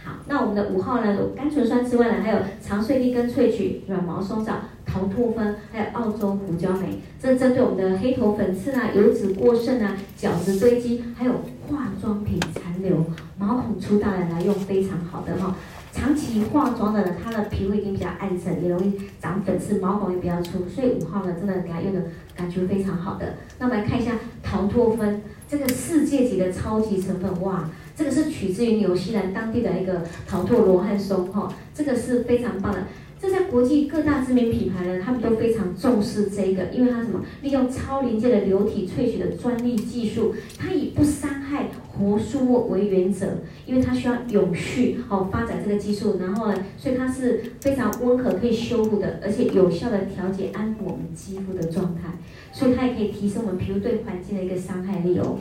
[0.05, 4.57] 好，那我们的五号呢，甘醇酸之外呢，还有长穗丽根萃取、软毛松藻、
[4.93, 11.33] 桃拓酚，还有澳洲胡椒莓，这针对我们的黑头粉刺啊、油脂过剩啊、角质堆积，还有
[11.67, 13.07] 化妆品残留、
[13.39, 15.57] 毛孔粗大的来用，非常好的哈。
[15.95, 22.03] 长期化妆的人，他的皮肤已经比较暗沉，也容易长粉刺，毛孔也比较粗，所以五号呢，真的给他用的
[22.37, 23.35] 感觉非常好的。
[23.59, 32.85] 那我们来看一下桃拓酚，这个世界级的超级成分，哇，这个是取自于纽西兰当地的一个桃拓罗汉松，哈，这个是非常棒的。
[33.23, 37.25] 这在国际各大知名品牌呢，他们都非常重视这个，因为它什么？
[37.41, 52.19] 利用超临界的流体萃取的专利技术，它以不伤害活树木为原则，因为它需要永续哦发展这个技术，然后呢，所以它是非常温和可以修复的，而且有效的调节安抚我们肌肤的状态，
[52.51, 55.39] 所以它也可以提升我们皮肤对环境的一个伤害力哦。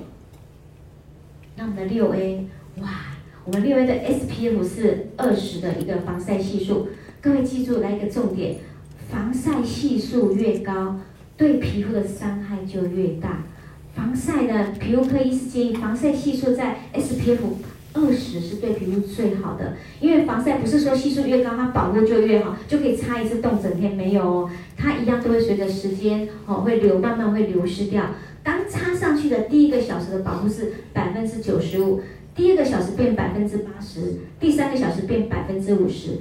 [1.56, 2.46] 那我们的六 A，
[2.80, 2.88] 哇，
[3.44, 6.90] 我们六 A 的 SPF 是二十的一个防晒系数。
[7.24, 8.56] 各位记住，来一个重点：
[9.12, 11.00] 防晒系数越高，
[11.38, 13.44] 对皮肤的伤害就越大。
[13.94, 17.38] 防晒呢，皮肤科医师建议防晒系数在 SPF
[17.94, 19.76] 二十是对皮肤最好的。
[20.00, 24.50] 因为防晒不是说系数越高，它保护就越好，就可以擦一次动整天没有哦。
[24.76, 28.04] 它一样都会随着时间哦会流，慢慢会流失掉。
[28.42, 32.02] 刚擦上去的第一个小时的保护是百分之九十五，
[32.34, 36.18] 第二个小时变百分之八十，第三个小时变百分之五十。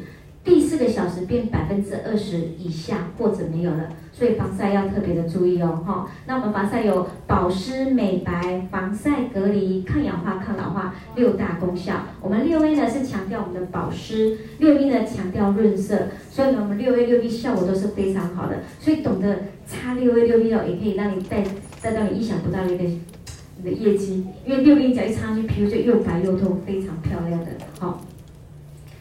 [0.51, 6.11] 第四个小时变百分之二十以下或者没有了，所以防晒要特别的注意哦，哈。
[6.27, 12.05] 那我们防晒有保湿、美白、防晒、隔离、抗氧化、抗老化六大功效。
[12.21, 18.57] 我们六 A 呢是强调我们的保湿，六 B 呢强调润色，所以呢我们六 A 六 B 效果都是非常好的。
[18.81, 21.45] 所以懂得擦六 A 六 B 哦，也可以让你带
[21.81, 27.53] 带到你意想不到的一个你的业绩，因为六跟角一擦上去，皮肤就又白又透，非常漂亮的。
[27.79, 28.00] 好，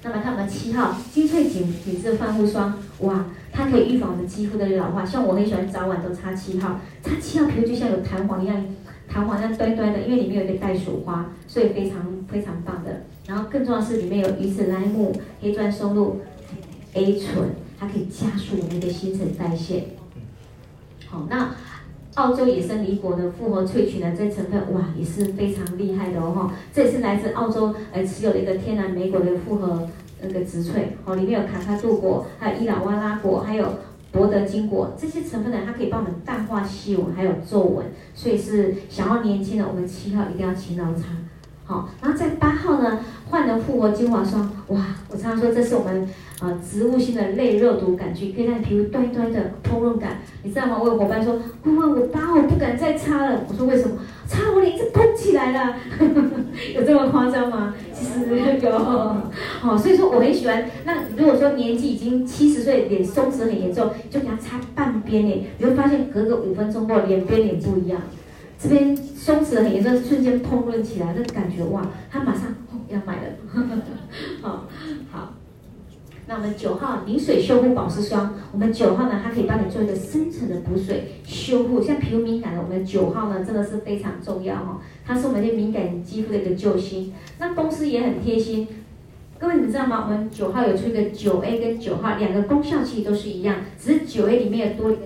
[0.01, 5.05] 那么看我们七号精粹紧紧致焕护霜，哇，它可以预防我们肌肤的老化。
[5.05, 8.65] 像我很喜欢早晚都擦七号，擦七号皮肤就像有弹簧一样，
[9.09, 13.01] 弹簧那端端的，因为里面有一个袋鼠花，所以非常非常棒的。
[13.27, 16.21] 然后更重要的是里面有鱼子莱姆、黑钻松露、
[16.93, 19.83] A 醇，它可以加速我们的新陈代谢。
[21.07, 21.51] 好，那。
[22.19, 29.87] 澳洲野生离果的复合萃取呢，这成分哇也是非常厉害的哦，这也是来自澳洲呃持有的一个天然莓果的复合
[30.21, 30.71] 那个植萃
[31.05, 33.65] 哦，里面有卡卡杜果，还有伊朗瓦拉果，还有
[34.11, 41.05] 博德金果，这些成分呢，它可以帮我们淡化细纹，还有皱纹，所以是想要年轻的，我们七号一定要勤劳擦。
[41.63, 46.05] 好，然后在八号呢，换了复活精华霜，哇，我常常说这是我们
[46.39, 50.77] 啊、植物性的类热毒杆菌，可以让你皮肤端端的通润感，你知道吗？
[50.81, 53.97] 我有伙伴说，顾问我疤我不敢再擦了，我说为什么？
[54.25, 55.75] 擦我脸就膨起来了，
[56.73, 57.75] 有这么夸张吗？
[57.91, 58.19] 其实
[58.61, 60.63] 有，哦，所以说我很喜欢。
[60.85, 67.99] 那如果说年纪已经七十岁，脸松弛很严重，就给它擦半边脸，你会发现隔个五分钟后脸边脸不一样。
[68.61, 72.43] 这边松弛很严重，瞬间膨润起来，那感觉哇，他马上
[72.87, 73.23] 要买了，
[74.41, 74.65] 好，好。
[76.29, 87.11] 那我们九号凝水修护保湿霜，我们九号呢，它可以帮你做一个深层的补水修护，像皮肤敏感的，我们九号呢真的是非常重要哈，它是我们这敏感肌肤的一个救星。
[87.39, 88.67] 那公司也很贴心，
[89.39, 90.05] 各位你知道吗？
[90.07, 95.01] 我们九号有出一个九 A 跟九号两个功效其实都是一样，只是九 A 里面有多一个。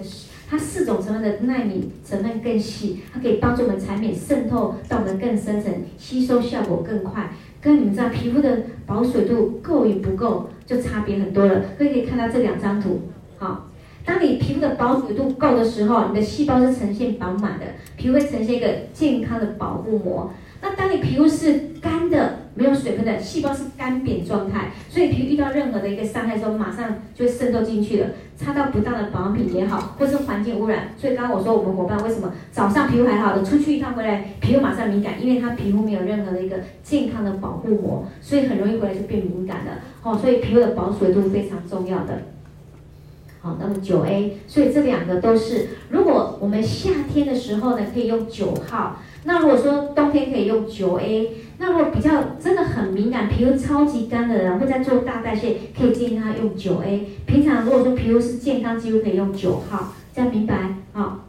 [0.50, 7.32] 它四种成分的纳米成分更细，它可以帮助我们产品渗透到我们更深层，吸收效果更快。
[7.64, 11.62] 跟你们知道皮肤的保水度够与不够就差别很多了。
[11.80, 13.00] 各位可以看到这两张图，
[13.38, 13.70] 好，
[14.04, 20.30] 当你皮肤的保水度够的时候，你的细胞是呈现饱满的，皮肤会呈现一个健康的保护膜。
[20.62, 28.08] 那当你皮肤是干的，没有水分的，细胞是干瘪状态，所以皮肤遇到任何的一个伤害的时候，马上就渗透进去了。
[28.36, 30.90] 擦到不当的保养品也好，或是环境污染。
[30.98, 39.72] 所以刚刚我说我们伙伴为什么早上皮肤还好的，出去一趟回来皮肤马上敏感，因为他皮肤没有任何的一个健康的保护膜，所以很容易回来就变敏感了。
[40.04, 42.24] 哦，所以皮肤的保水度非常重要的。
[43.42, 49.00] 好，那么九 A，所以这两个都是，如果我们夏天的时候呢，可以用九号。
[49.26, 57.08] 那如果说冬天可以用九 A，那如果比较真的很敏感、皮肤超级干的人，会在做大代谢，可以建议他用九 A。
[57.26, 60.76] 平常如果说皮肤是健康肌肤，可以用九号，这样明白？
[60.92, 61.22] 好，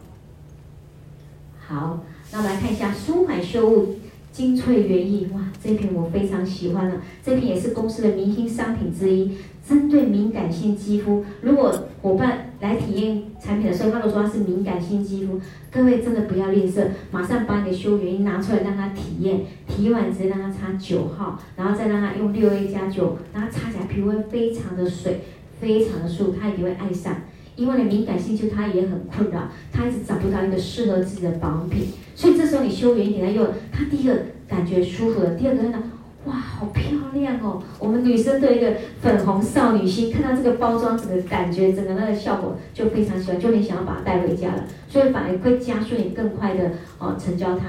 [1.67, 2.01] 好，
[2.33, 3.95] 那我们来看一下舒缓修护
[4.33, 9.37] 精粹原液，哇，这瓶我非常喜欢了，这瓶也是公司的明星商品之一。
[9.67, 15.41] 针对敏感性肌肤，如果伙伴来体验产品的时候，他都说他是敏感性肌肤，
[15.73, 25.21] 各位真的不要吝啬，马上把你的修原液拿出来让他体验，体验完直接让他擦九号，然后再让他用六 A 加九，然后擦起来皮肤会非常的水，
[25.61, 27.17] 非常的舒服，他一定会爱上。
[27.57, 34.15] 因为你敏感性肌肤他也很困扰，他一直找不到一个适合自己的保养品，所以这时候你修护原液给他用，他第一个
[34.49, 35.84] 感觉舒服了，第二个呢？
[36.27, 37.63] 哇，好漂亮哦！
[37.79, 44.65] 我们女生的一个粉红少女心，看到这个包装，整个感觉，整个那个效果就非常喜欢，就很想要把它带回家了。
[44.89, 47.67] 所以反而会加速你更快的哦成交它，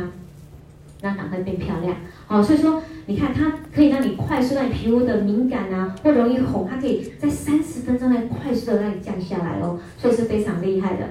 [1.01, 1.97] 让它会变漂亮。
[2.29, 11.05] 哦，所以说你看它可以让你快速让你皮肤的敏感啊或容易红，它可以在三十分钟内快速的让你降下来哦，所以是非常厉害的。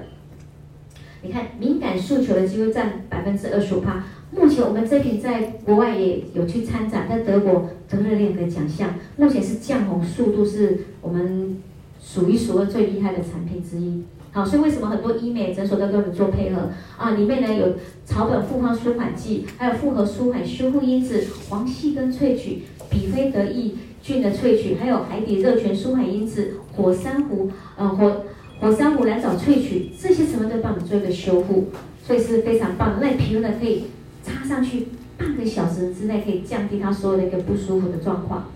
[1.20, 4.02] 你看敏感诉求的几乎占百分之二十五趴。
[4.36, 8.94] 目前我们这瓶在国外也有去参展，在德国得了两个奖项。
[9.16, 11.56] 目前是降红速度是我们
[12.02, 14.02] 数一数二最厉害的产品之一。
[14.32, 16.68] 好，所以为什么很多医美诊所都跟我们做配合
[16.98, 17.12] 啊？
[17.12, 28.22] 里面呢有草本复方舒缓剂，还有复合舒缓修护因子、黄细根萃取、比菲德益菌的萃取，还有海底热泉舒缓因子、火珊瑚呃火
[28.60, 31.66] 火珊瑚蓝藻萃取，这些成分都帮我们做一个修复，
[32.04, 32.98] 所以是非常棒。
[33.00, 33.84] 那皮肤呢可以。
[34.24, 38.48] 擦上去半个小时之内可以降低它所有的一个不舒服的状况。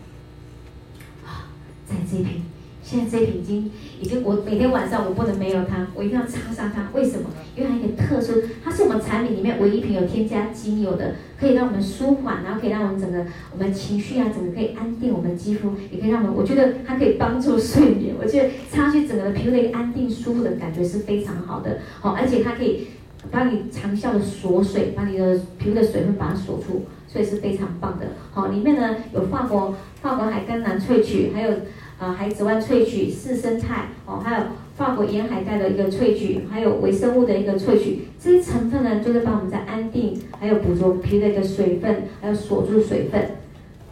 [1.25, 1.53] 啊，
[1.87, 2.43] 在这瓶，
[2.83, 6.89] 现在这瓶已经已经我每天晚上我不能没有它，我一定要擦上它。
[6.95, 7.29] 为什么？
[7.55, 18.15] 因为它有一个特殊，它是我们产品里面唯一一瓶有添加精油的，可以让我们舒缓，然后可以让我们整个我们情绪啊，整个可以安定我们肌肤，也可以让我们，我觉得它可以帮助睡眠。
[18.19, 21.79] 我觉得擦上去整个皮肤的一个安定舒服的感觉是非常好的。
[22.01, 22.87] 好，而且它可以。
[23.31, 28.07] 帮你长效的锁水，把你的皮肤的水分把它锁住，所以是非常棒的。
[28.33, 31.51] 好，里面呢有法国法国海甘蓝萃取，还有
[31.99, 34.45] 啊海子湾萃取、四生态哦，还有
[34.77, 43.31] 法国沿海带的一个萃取，还有微生物的一个萃取，这些成分呢，就是帮我们在安定，还有捕捉皮的一个水分，还有锁住水分。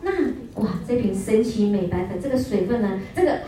[0.03, 0.13] 那
[0.63, 3.39] 哇，这瓶神奇美白粉，这个水分呢，这个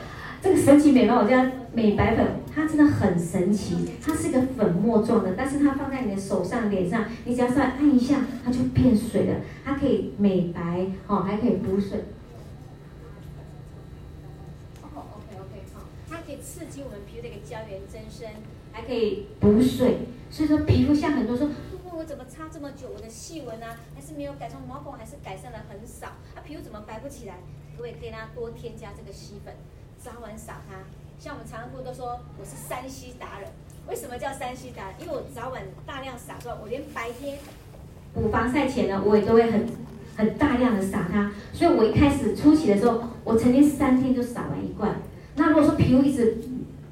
[0.42, 12.04] 这个神奇美白，我叫美白粉，它真的很神奇，它是一个粉末状的，但是它放在你的手上、脸上，你只要稍微按一下，它就变水了，它可以美白哦，还可以补水。
[16.28, 18.28] 可以刺激我们皮肤的一个胶原增生，
[18.70, 20.00] 还可以补水。
[20.30, 21.48] 所以说皮肤像很多说，
[21.86, 27.36] 问我怎么擦这么久，我的细纹啊还是没有改善，毛孔还是改善的很少，啊皮肤怎么白不起来？
[27.78, 29.54] 各位可以让它多添加这个吸粉，
[30.02, 30.76] 早晚撒它。
[31.18, 33.50] 像我们常常不都说我是山西达人，
[33.88, 34.94] 为什么叫山西达人？
[35.00, 37.36] 因为我早晚大量撒出来，我连白天
[38.14, 39.66] 补防晒前呢，我也都会很
[40.16, 41.32] 很大量的撒它。
[41.52, 44.94] 所以我一开始初期的时候，我曾经三天就撒完一罐。
[45.34, 46.38] 那如果说皮肤一直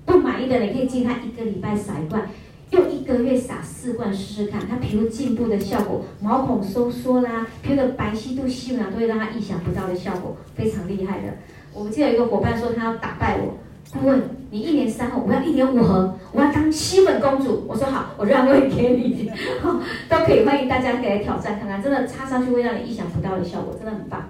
[0.05, 2.29] 不满意的，你可以建议他一个礼拜撒一罐，
[2.71, 11.33] 用一个月撒四罐试试看，他皮肤进步的效果，毛孔收缩啦，皮肤的白皙度、细纹啊，都会让他意想不到的效果，非常厉害的。
[11.77, 13.55] 我们记得有一个伙伴说他要打败我，
[13.93, 17.67] 顾问，你一年三盒，我要一年五盒，我要当七粉公主。
[17.69, 19.31] 我说好，我让位给你，
[20.09, 24.23] 都可以，欢迎大家可以来挑战看看，真的擦上去会让你意想不到的效果，真的很棒。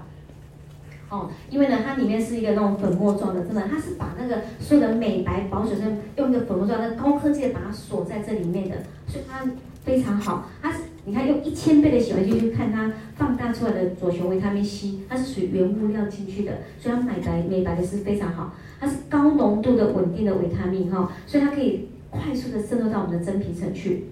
[1.09, 5.77] 哦，因为呢，它里面是一个那种粉末状的，真的，它是把那个所有的美白保水
[6.17, 8.75] 用一个粉末状的高科技的把它锁在这里面的，
[9.07, 9.45] 所以它
[9.85, 10.49] 非常好。
[10.61, 18.53] 它是你看用一千倍的显微镜去看它放大出来的左旋维他命 C，它是属于原物料进去的，所以它美白美白的是非常好。
[18.77, 24.07] 它是高浓度的稳定的维他命哈，所以它可以快速的渗透到我们的真皮层去。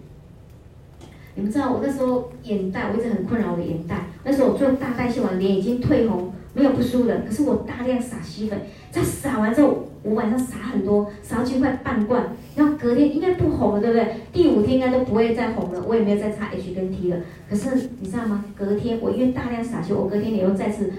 [1.36, 6.32] 你们知道我那时候眼袋，我一直很困扰我的眼袋，那时候我做大代谢完，脸已经褪红。
[6.54, 8.58] 没有不舒服的，可是我大量撒吸粉，
[8.90, 14.08] 在撒完之后，我晚上撒很多，撒去快半罐，然后隔天应该不红了，对不对？
[14.32, 17.18] 第五天应该都不会再红了，我也没有再擦 H 跟 T 了。
[17.50, 18.46] 可是你知道吗？
[18.56, 20.94] 隔天我因为大量撒吸，我隔天脸又再次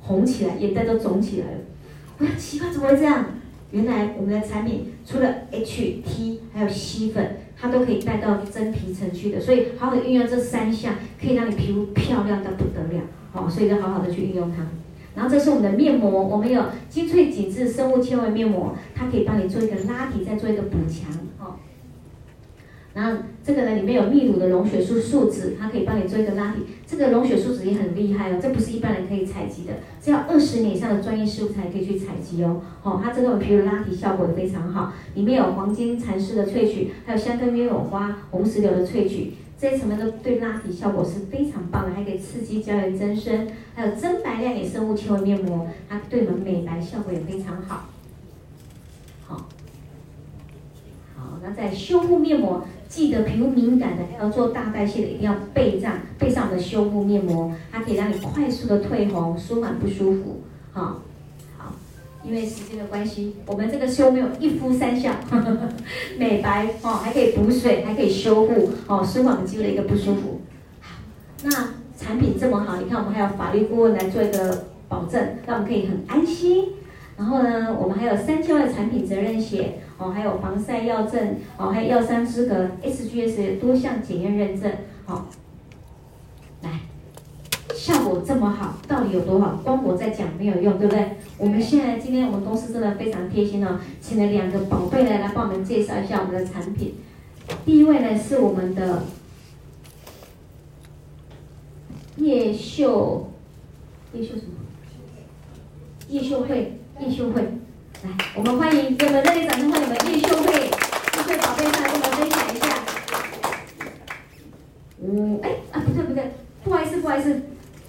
[0.00, 1.58] 红起来，眼袋都肿起来了。
[2.18, 3.24] 我要奇怪，怎么会这样？
[3.70, 13.02] 原来我们的产品除了 H、T 还有吸粉，它都可以带到真皮层去的，所以好好的运用这三项，可以让你皮肤漂亮到不得了。
[13.30, 14.66] 好，所以就好好的去运用它。
[15.14, 21.56] 然后这是我们的面膜，我们有精粹紧致生物纤维面膜，它可以帮你做一个拉提，再做一个补强，哦。
[22.94, 26.62] 然后这个呢，里面有秘鲁的溶血素树脂，它可以帮你做一个拉提。
[26.86, 32.60] 这个溶血树脂也很厉害哦，这不是一般人可以采集的，是要二十年以上的专业师傅才可以去采集哦。
[32.82, 39.34] 哦，它这个皮肤拉提效果也非常好，里面有黄金蚕丝的萃取，还有香根鸢尾花、红石榴的萃取。
[39.60, 47.88] 这些成分都对拉提效果是非常棒的，还可以刺激胶原增生，还有增白亮眼生物纤维面膜，它对我们美白效果也非常好。
[49.26, 49.48] 好，
[51.16, 60.42] 好，那在修护面膜，记得皮肤敏感的，要做大代谢的，一定要备上备上我们的修护面膜，它可以让你快速的退红，舒缓不舒服。
[60.72, 61.02] 好。
[62.28, 65.58] 因为时间的关系，我们这个修没有一敷三效，呵 呵
[66.18, 70.42] 美白哦，还可以补水，还可以修护哦，舒缓我们肌肤的一个不舒服。
[70.82, 70.96] 好，
[71.44, 71.50] 那
[71.96, 76.66] 产品这么好，你看我们还有法律顾问来做一个保证，让我们可以很安心。
[77.16, 84.70] 然后呢，我们还有三千万的产品责任险哦，还有防晒药证哦，还有药商资格 SGS 多项检验认证，
[85.06, 85.24] 好、哦，
[87.88, 89.58] 效果这么好，到底有多好？
[89.64, 91.16] 光我在讲没有用，对不对？
[91.38, 96.96] 我们现在今天我们公司真的非常贴心哦，请了两个宝贝来来帮我们介绍一下我们的产品。
[97.64, 99.04] 第一位呢是我们的
[102.16, 103.30] 叶秀，
[104.12, 104.52] 叶秀什么？
[106.10, 107.40] 叶秀慧，叶秀慧，
[108.04, 112.66] 来，我们欢迎，给我们热烈掌声欢迎我们叶秀慧，叶秀宝贝上来跟我们分享一下。
[115.02, 117.40] 嗯，哎啊，不对不对，不好意思不好意思。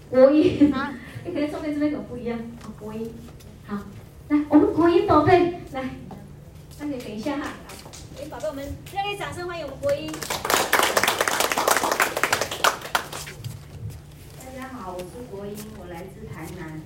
[0.10, 0.91] 国音，啊，
[1.24, 2.39] 你可能照片这边有不一样。
[2.63, 3.13] 好，国音，
[3.67, 3.78] 好，
[4.30, 5.88] 来，我们国音宝贝，来，
[6.80, 7.54] 那你等一下哈。
[8.15, 10.12] 国音宝贝，我们热烈掌声欢迎我们国音。
[14.36, 16.82] 大家好，我是国音，我来自台南。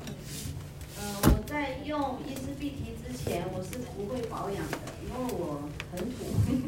[0.98, 5.62] 呃，我在用伊思碧提之前，我是不会保养的，因为我
[5.96, 6.26] 很土，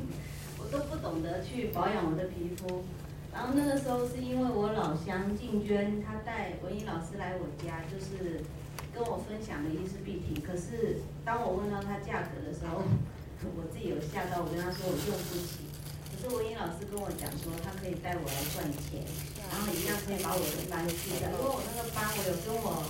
[0.57, 2.85] 我都不懂得去保养我的皮肤。
[3.35, 8.39] 然后那个时候是因为我老乡静娟，她带文英老师来我家，就是
[8.95, 10.39] 跟我分享了伊丝碧媞。
[10.39, 12.79] 可是当我问到它价格的时候，
[13.59, 15.67] 我自己有吓到，我跟他说我用不起。
[16.07, 19.03] 可是文英老师跟我讲说，他可以带我来赚钱，
[19.51, 21.27] 然后一样可以把我的斑去掉。
[21.27, 22.87] 因为我那个斑，我有跟我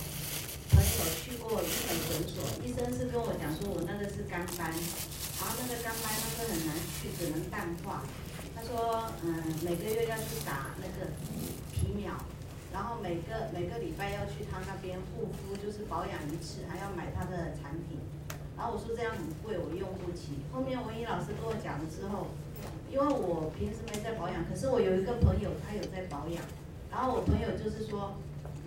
[0.70, 6.72] 朋友去过日本诊所，医生是跟我讲说，我那个是肝斑，然后那个肝斑它是很难
[7.02, 8.06] 去，只能淡化。
[8.56, 11.12] 他说，嗯，每个月要去打那个
[11.70, 12.16] 皮秒，
[12.72, 18.00] 然后每个每个礼拜要去他那边护肤，就是保养一次，还要买他的产品。
[18.56, 20.40] 然后我说这样很贵，我用不起。
[20.50, 22.28] 后面文怡老师跟我讲了之后，
[22.90, 26.42] 因为我平时没在保养，可是我有一个朋友他有在保养，
[26.90, 28.16] 然后我朋友就是说。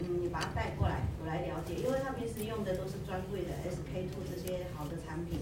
[0.02, 5.42] 嗯，你把它带过来，我来了解，因为他平时用的都是专柜的 SK two 这些好的产品，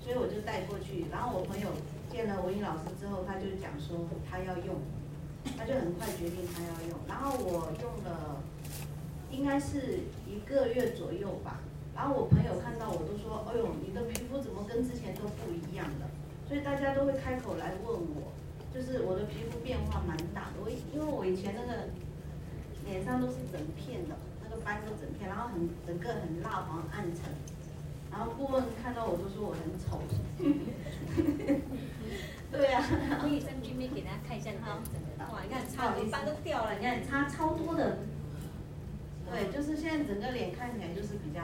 [0.00, 1.04] 所以我就带过去。
[1.12, 1.68] 然后我朋友
[2.10, 4.76] 见了文英老师之后，他就讲说他要用，
[5.56, 6.98] 他就很快决定他要用。
[7.06, 8.42] 然后我用了
[9.30, 11.60] 应该是一个月左右吧。
[11.94, 16.10] 然后我朋友看到我都说，哎呦，你的皮肤怎么跟之前都不一样了？
[16.48, 18.32] 所以大家都会开口来问我，
[18.74, 20.60] 就是我的皮肤变化蛮大的。
[20.64, 21.88] 我因为我以前那个。
[22.86, 27.30] 脸上都是整片的，那个斑都整片，然后很整个很蜡黄暗沉，
[28.10, 30.02] 然后顾问看到我就说我很丑。
[32.50, 34.78] 对呀、啊，可以在这边给大家看一下哈，
[35.32, 37.98] 哇，你看差很多斑都掉了，你看差超多的。
[39.30, 41.40] 对，就是现在整个脸看起来就是比较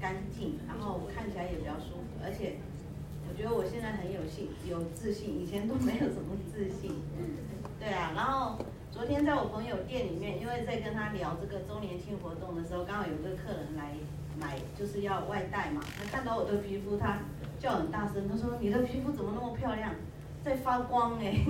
[0.00, 2.56] 干净，然后看起来也比较舒服，而且
[3.28, 7.00] 我觉得我现在很有信有自信，以前都没有什么自信。
[7.78, 8.58] 对啊，然后。
[8.92, 13.94] 昨天在我朋友店里面，因为在跟他聊这个周年庆活动的时候，刚好有个客人来
[14.78, 15.80] 就是要外带嘛。
[15.98, 17.18] 他看到我的皮肤，他
[17.58, 19.94] 叫很大声，他说：“你的皮肤怎么那么漂亮，
[20.42, 21.40] 在发光哎！”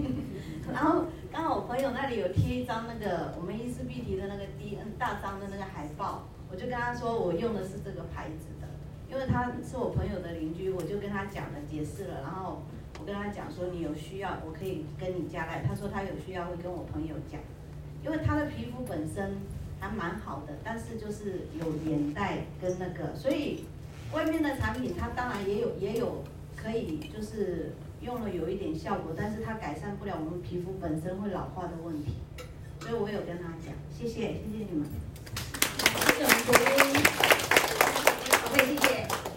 [0.73, 8.69] 然后刚好我朋友那里有贴一张那个我们伊丝碧媞的那个 D N 大张的那个海报，我就跟他说我用的是这个牌子的，
[9.11, 12.63] 因为他是我朋友的邻居，我就跟他讲了，解释了，然后。
[13.01, 15.65] 我跟他讲说，你有需要，我可以跟你加来。
[15.67, 17.41] 他说他有需要会跟我朋友讲，
[18.05, 19.39] 因为他的皮肤本身
[19.83, 23.65] 还蛮好的，但是就是有眼袋跟那个，所以
[24.13, 26.23] 外面的产品它当然也有也有
[26.57, 32.13] 可以就是用了有一点效果，但是它改善不了我们皮肤本身会老化的问题，
[32.79, 34.87] 所以我有跟他讲，谢谢谢谢你们。
[36.07, 36.95] 谢谢我们国英，
[38.39, 38.87] 好，谢谢。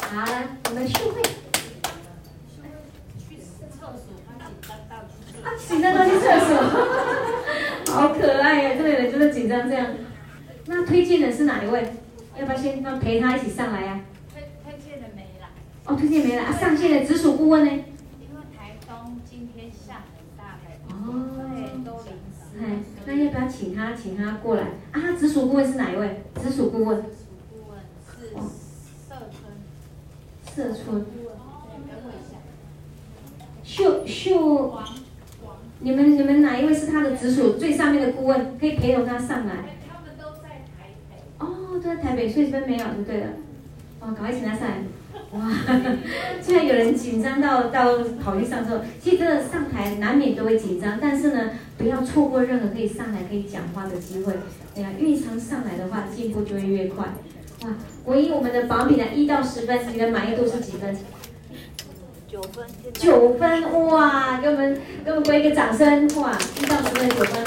[0.06, 0.32] 好了，
[0.70, 1.24] 我们秀慧。
[5.68, 6.56] 紧张到去厕所，
[7.92, 8.76] 好可爱呀！
[8.78, 9.88] 这个人就是紧张这样。
[10.68, 11.94] 那推荐的是哪一位？
[12.40, 14.02] 要不要先让陪他一起上来呀？
[14.34, 15.48] 推推荐的没了。
[15.86, 16.52] 哦，推荐没了啊！
[16.52, 17.72] 上线的直属顾问呢？
[17.72, 20.76] 因为台东今天下很大雨。
[20.90, 20.94] 哦。
[21.54, 22.60] 对，都淋湿。
[22.60, 25.16] 哎，那要不要请他，请他过来啊？
[25.18, 26.24] 直属顾问是哪一位？
[26.42, 27.04] 直属顾问。
[27.04, 27.16] 直属
[27.54, 28.58] 顾问是
[29.08, 30.74] 社村。
[30.74, 31.02] 社春。
[31.02, 32.36] 哦，等我一下。
[33.64, 34.78] 秀秀。
[35.80, 38.58] 你们你们哪一位是他的直属最上面的顾问？
[38.60, 39.75] 可以陪同他上来。
[41.80, 42.28] 都在台北。
[42.30, 43.28] 所以这边没有就对了。
[44.00, 44.78] 哦，赶快请他上来。
[45.32, 45.52] 哇，
[46.42, 48.80] 现在有人紧张到到跑去上之后。
[49.02, 54.34] 其实真的上台难免都会紧张，但是呢，不要错过任何可以上来可以讲话的机会。
[54.76, 57.06] 哎呀，越常上来的话，进步就会越快。
[57.64, 57.70] 哇，
[58.06, 60.96] 唯一我们的保养品呢，一到十分，你的满意度是几分？
[62.28, 64.42] 九分，九分哇！
[64.42, 66.38] 给我们给我们给一个掌声哇！
[66.60, 67.44] 一到十分九分，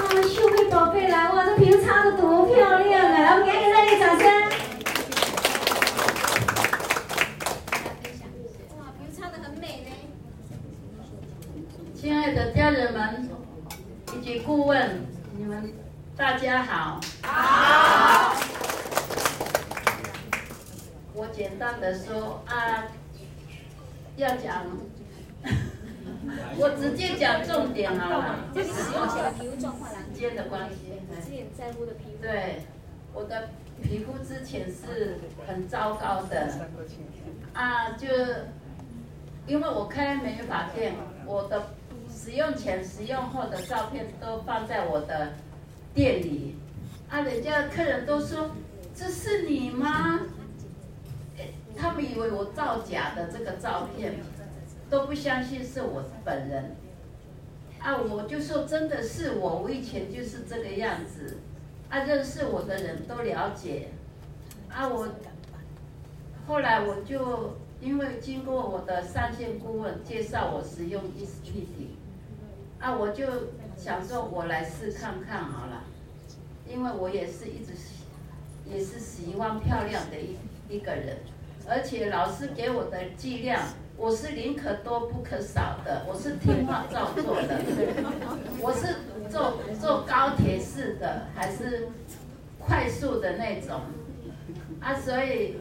[0.00, 0.22] 哇！
[0.22, 1.44] 秀慧宝贝来哇！
[1.44, 3.08] 这皮肤擦得多漂亮啊！
[3.12, 4.26] 来，我们给一个热烈掌声。
[8.78, 9.90] 哇，皮肤擦得很美呢。
[11.94, 13.30] 亲爱的家人们
[14.14, 15.06] 以及顾问，
[15.36, 15.72] 你们
[16.16, 17.00] 大家好。
[17.22, 18.34] 好。
[21.14, 22.84] 我简单的说啊。
[24.16, 24.64] 要讲，
[26.58, 28.50] 我直接讲重点好了。
[28.54, 30.92] 就是使用前的皮肤状况，时间的关系。
[31.20, 32.22] 之前在乎的皮肤。
[32.22, 32.62] 对，
[33.12, 33.50] 我的
[33.82, 36.52] 皮肤之前是很糟糕的，
[37.52, 38.06] 啊，就
[39.46, 40.94] 因为我开美发店，
[41.24, 41.68] 我的
[42.12, 45.32] 使用前、使用后的照片都放在我的
[45.94, 46.56] 店里，
[47.08, 48.50] 啊，人家客人都说，
[48.94, 50.20] 这是你吗？
[51.78, 54.14] 他们以为我造假的这个照片，
[54.88, 56.76] 都不相信是我本人。
[57.78, 61.38] 啊，我就说真的是我，我以前就是这个样子。
[61.88, 63.88] 啊，认识我的人都了解。
[64.68, 65.08] 啊，我
[66.46, 71.66] 后来我就因为经过我的上线顾问介绍我使用伊丝碧
[72.80, 73.24] 媞，啊，我就
[73.76, 75.84] 想说我来试看看好了，
[76.68, 77.72] 因为我也是一直
[78.64, 80.36] 也是喜欢漂亮的一
[80.68, 81.18] 一个人。
[81.68, 83.60] 而且老师给我的剂量，
[83.98, 87.60] 我是宁可多不可少的，我是听话照做的。
[88.60, 88.96] 我是
[89.30, 91.88] 坐坐高铁式的，还是
[92.58, 93.80] 快速的那种？
[94.80, 95.56] 啊，所以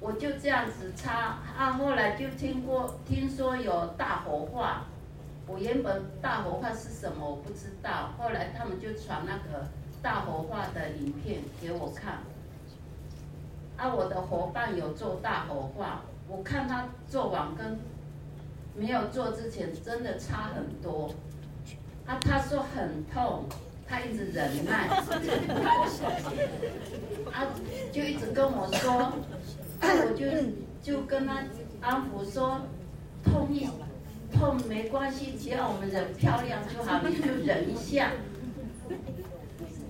[0.00, 1.72] 我就这样子擦啊。
[1.72, 4.86] 后来就听过听说有大火化，
[5.46, 9.66] 我原本大火化是什么我不知道，后来他们就传那个
[10.00, 12.20] 大火化的影片给我看。
[13.76, 17.78] 啊，我的伙伴有做大火化，我看他做完跟
[18.76, 21.10] 没有做之前真的差很多。
[22.06, 23.46] 啊，他说很痛，
[23.86, 24.88] 他一直忍耐。
[27.32, 27.46] 啊，
[27.90, 29.12] 就一直跟我说，啊，
[29.80, 30.26] 我就
[30.82, 31.42] 就跟他
[31.80, 32.60] 安抚说，
[33.24, 33.68] 痛一
[34.32, 38.12] 痛没关系，只要我们人漂亮就好，你就忍一下。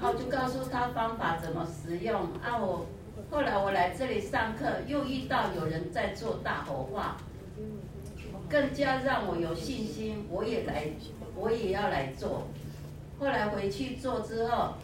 [0.00, 2.20] 啊，我就告诉他方法怎么使用。
[2.42, 2.86] 啊，我。
[3.30, 7.18] 后来我来这里上课，又遇到有人在做大火化，
[8.48, 10.86] 更加让我有信心，我也来，
[11.36, 12.46] 我也要来做。
[13.20, 14.74] 后来回去做之后，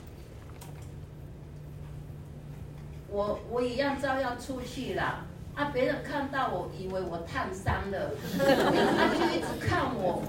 [3.08, 5.24] 我我一样照样出去了。
[5.54, 10.20] 啊，别人看到我以为我烫伤了，他就一直看我，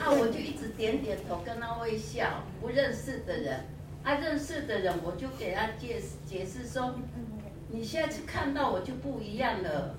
[0.00, 2.42] 啊，我就一直点点头跟他微笑。
[2.60, 3.60] 不认识的人，
[4.02, 6.94] 啊，认识的人我就给他解释解释说。
[7.74, 9.96] 你现在去看到我就不一样了，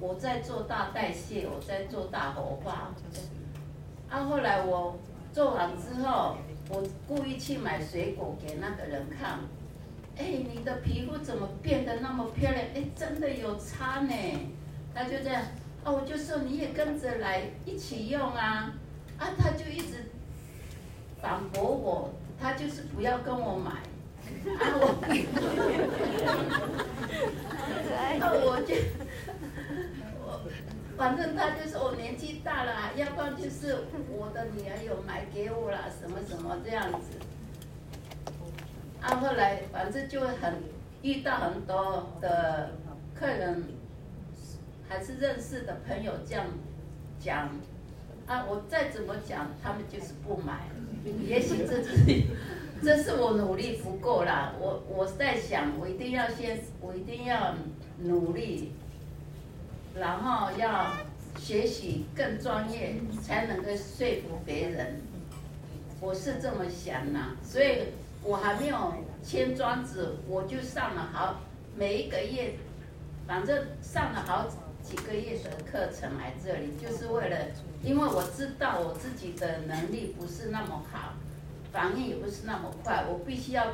[0.00, 2.92] 我在做大代谢，我在做大火化。
[4.10, 4.98] 啊，后来我
[5.32, 6.36] 做完之后，
[6.68, 9.38] 我故意去买水果给那个人看。
[10.18, 12.60] 哎，你的皮肤怎么变得那么漂亮？
[12.74, 14.12] 哎，真的有差呢。
[14.92, 15.40] 他就这样，
[15.84, 18.74] 啊，我就说你也跟着来一起用啊。
[19.16, 20.10] 啊，他就一直
[21.20, 22.10] 反驳我，
[22.40, 23.70] 他就是不要跟我买。
[24.58, 24.84] 啊我，
[28.18, 28.74] 那我就
[30.20, 30.40] 我
[30.96, 37.18] 反正他就说我年纪大了，要不然就是我的女儿有买给我了，什么什么这样子。
[39.00, 40.62] 啊，后来反正就很
[41.02, 42.72] 遇到很多的
[43.14, 43.64] 客人，
[44.88, 46.46] 还是认识的朋友这样
[47.18, 47.48] 讲，
[48.26, 50.68] 啊，我再怎么讲，他们就是不买，
[51.26, 51.92] 也许这是。
[52.82, 57.54] 这是我努力不够啦，我我在想，我一定要先，我一定要
[57.98, 58.72] 努力，
[59.94, 60.92] 然后要
[61.38, 65.00] 学习更专业，才能够说服别人。
[66.00, 67.84] 我是这么想呐，所以
[68.24, 71.40] 我还没有签庄子，我就上了好
[71.76, 72.54] 每一个月，
[73.28, 74.48] 反正上了好
[74.82, 77.36] 几个月的课程来这里，就是为了，
[77.80, 81.14] 因为我知道我自己的能力不是那么好。
[81.72, 83.64] 反应也不是那么快，我必须要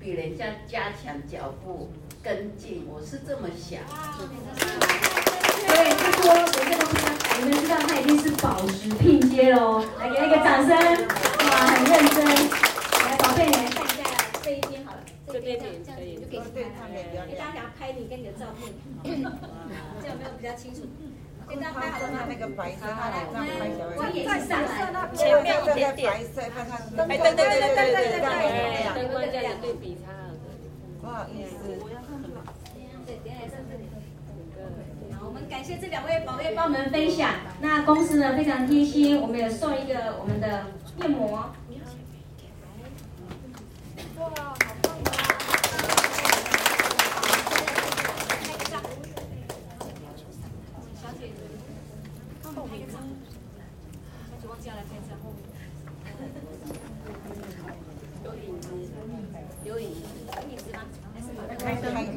[0.00, 1.90] 比人家加强脚步
[2.22, 3.82] 跟进，我是这么想。
[5.68, 6.96] 对，他说有些东西，
[7.38, 12.24] 你们知道他已经是宝石拼接喽，来给他一个掌声，哇，很认真。
[12.24, 14.02] 来，宝贝，你来看一下
[14.42, 14.98] 这一边好了，
[15.30, 16.96] 这边这样这样子就可以拍他们，
[17.28, 18.72] 给大家想要拍你跟你的照片，
[19.04, 19.10] 这
[20.08, 20.80] 样没有比较清楚？
[21.60, 23.50] 它加上那个白色，它两张拍
[24.40, 24.50] 下，
[25.14, 26.14] 前面一点点，哎，
[26.96, 28.26] 对对对对对对对，这样
[29.32, 30.06] 这样对比差，
[31.00, 31.52] 不好意思。
[35.24, 37.30] 我们感谢这两位宝贝帮我们分享。
[37.60, 40.66] 那公司呢非常贴心，我们有送一个我们的
[40.98, 41.50] 面膜。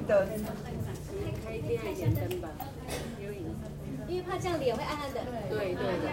[0.08, 0.28] 的。
[1.45, 2.49] 开开亮一点灯吧，
[4.08, 5.22] 因为怕这样脸会暗暗的。
[5.49, 6.10] 对对的。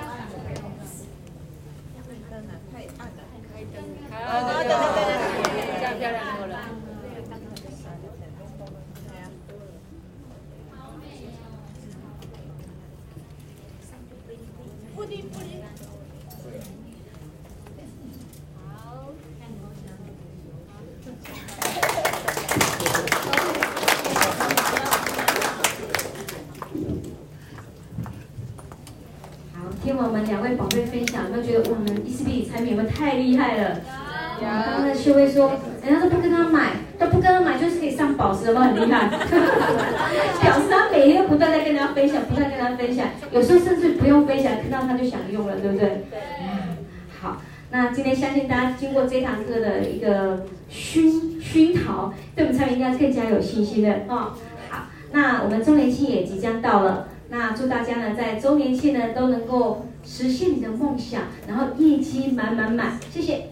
[59.12, 59.86] 都能够。
[60.04, 63.51] 实现你的梦想，然后业绩满满满，谢谢。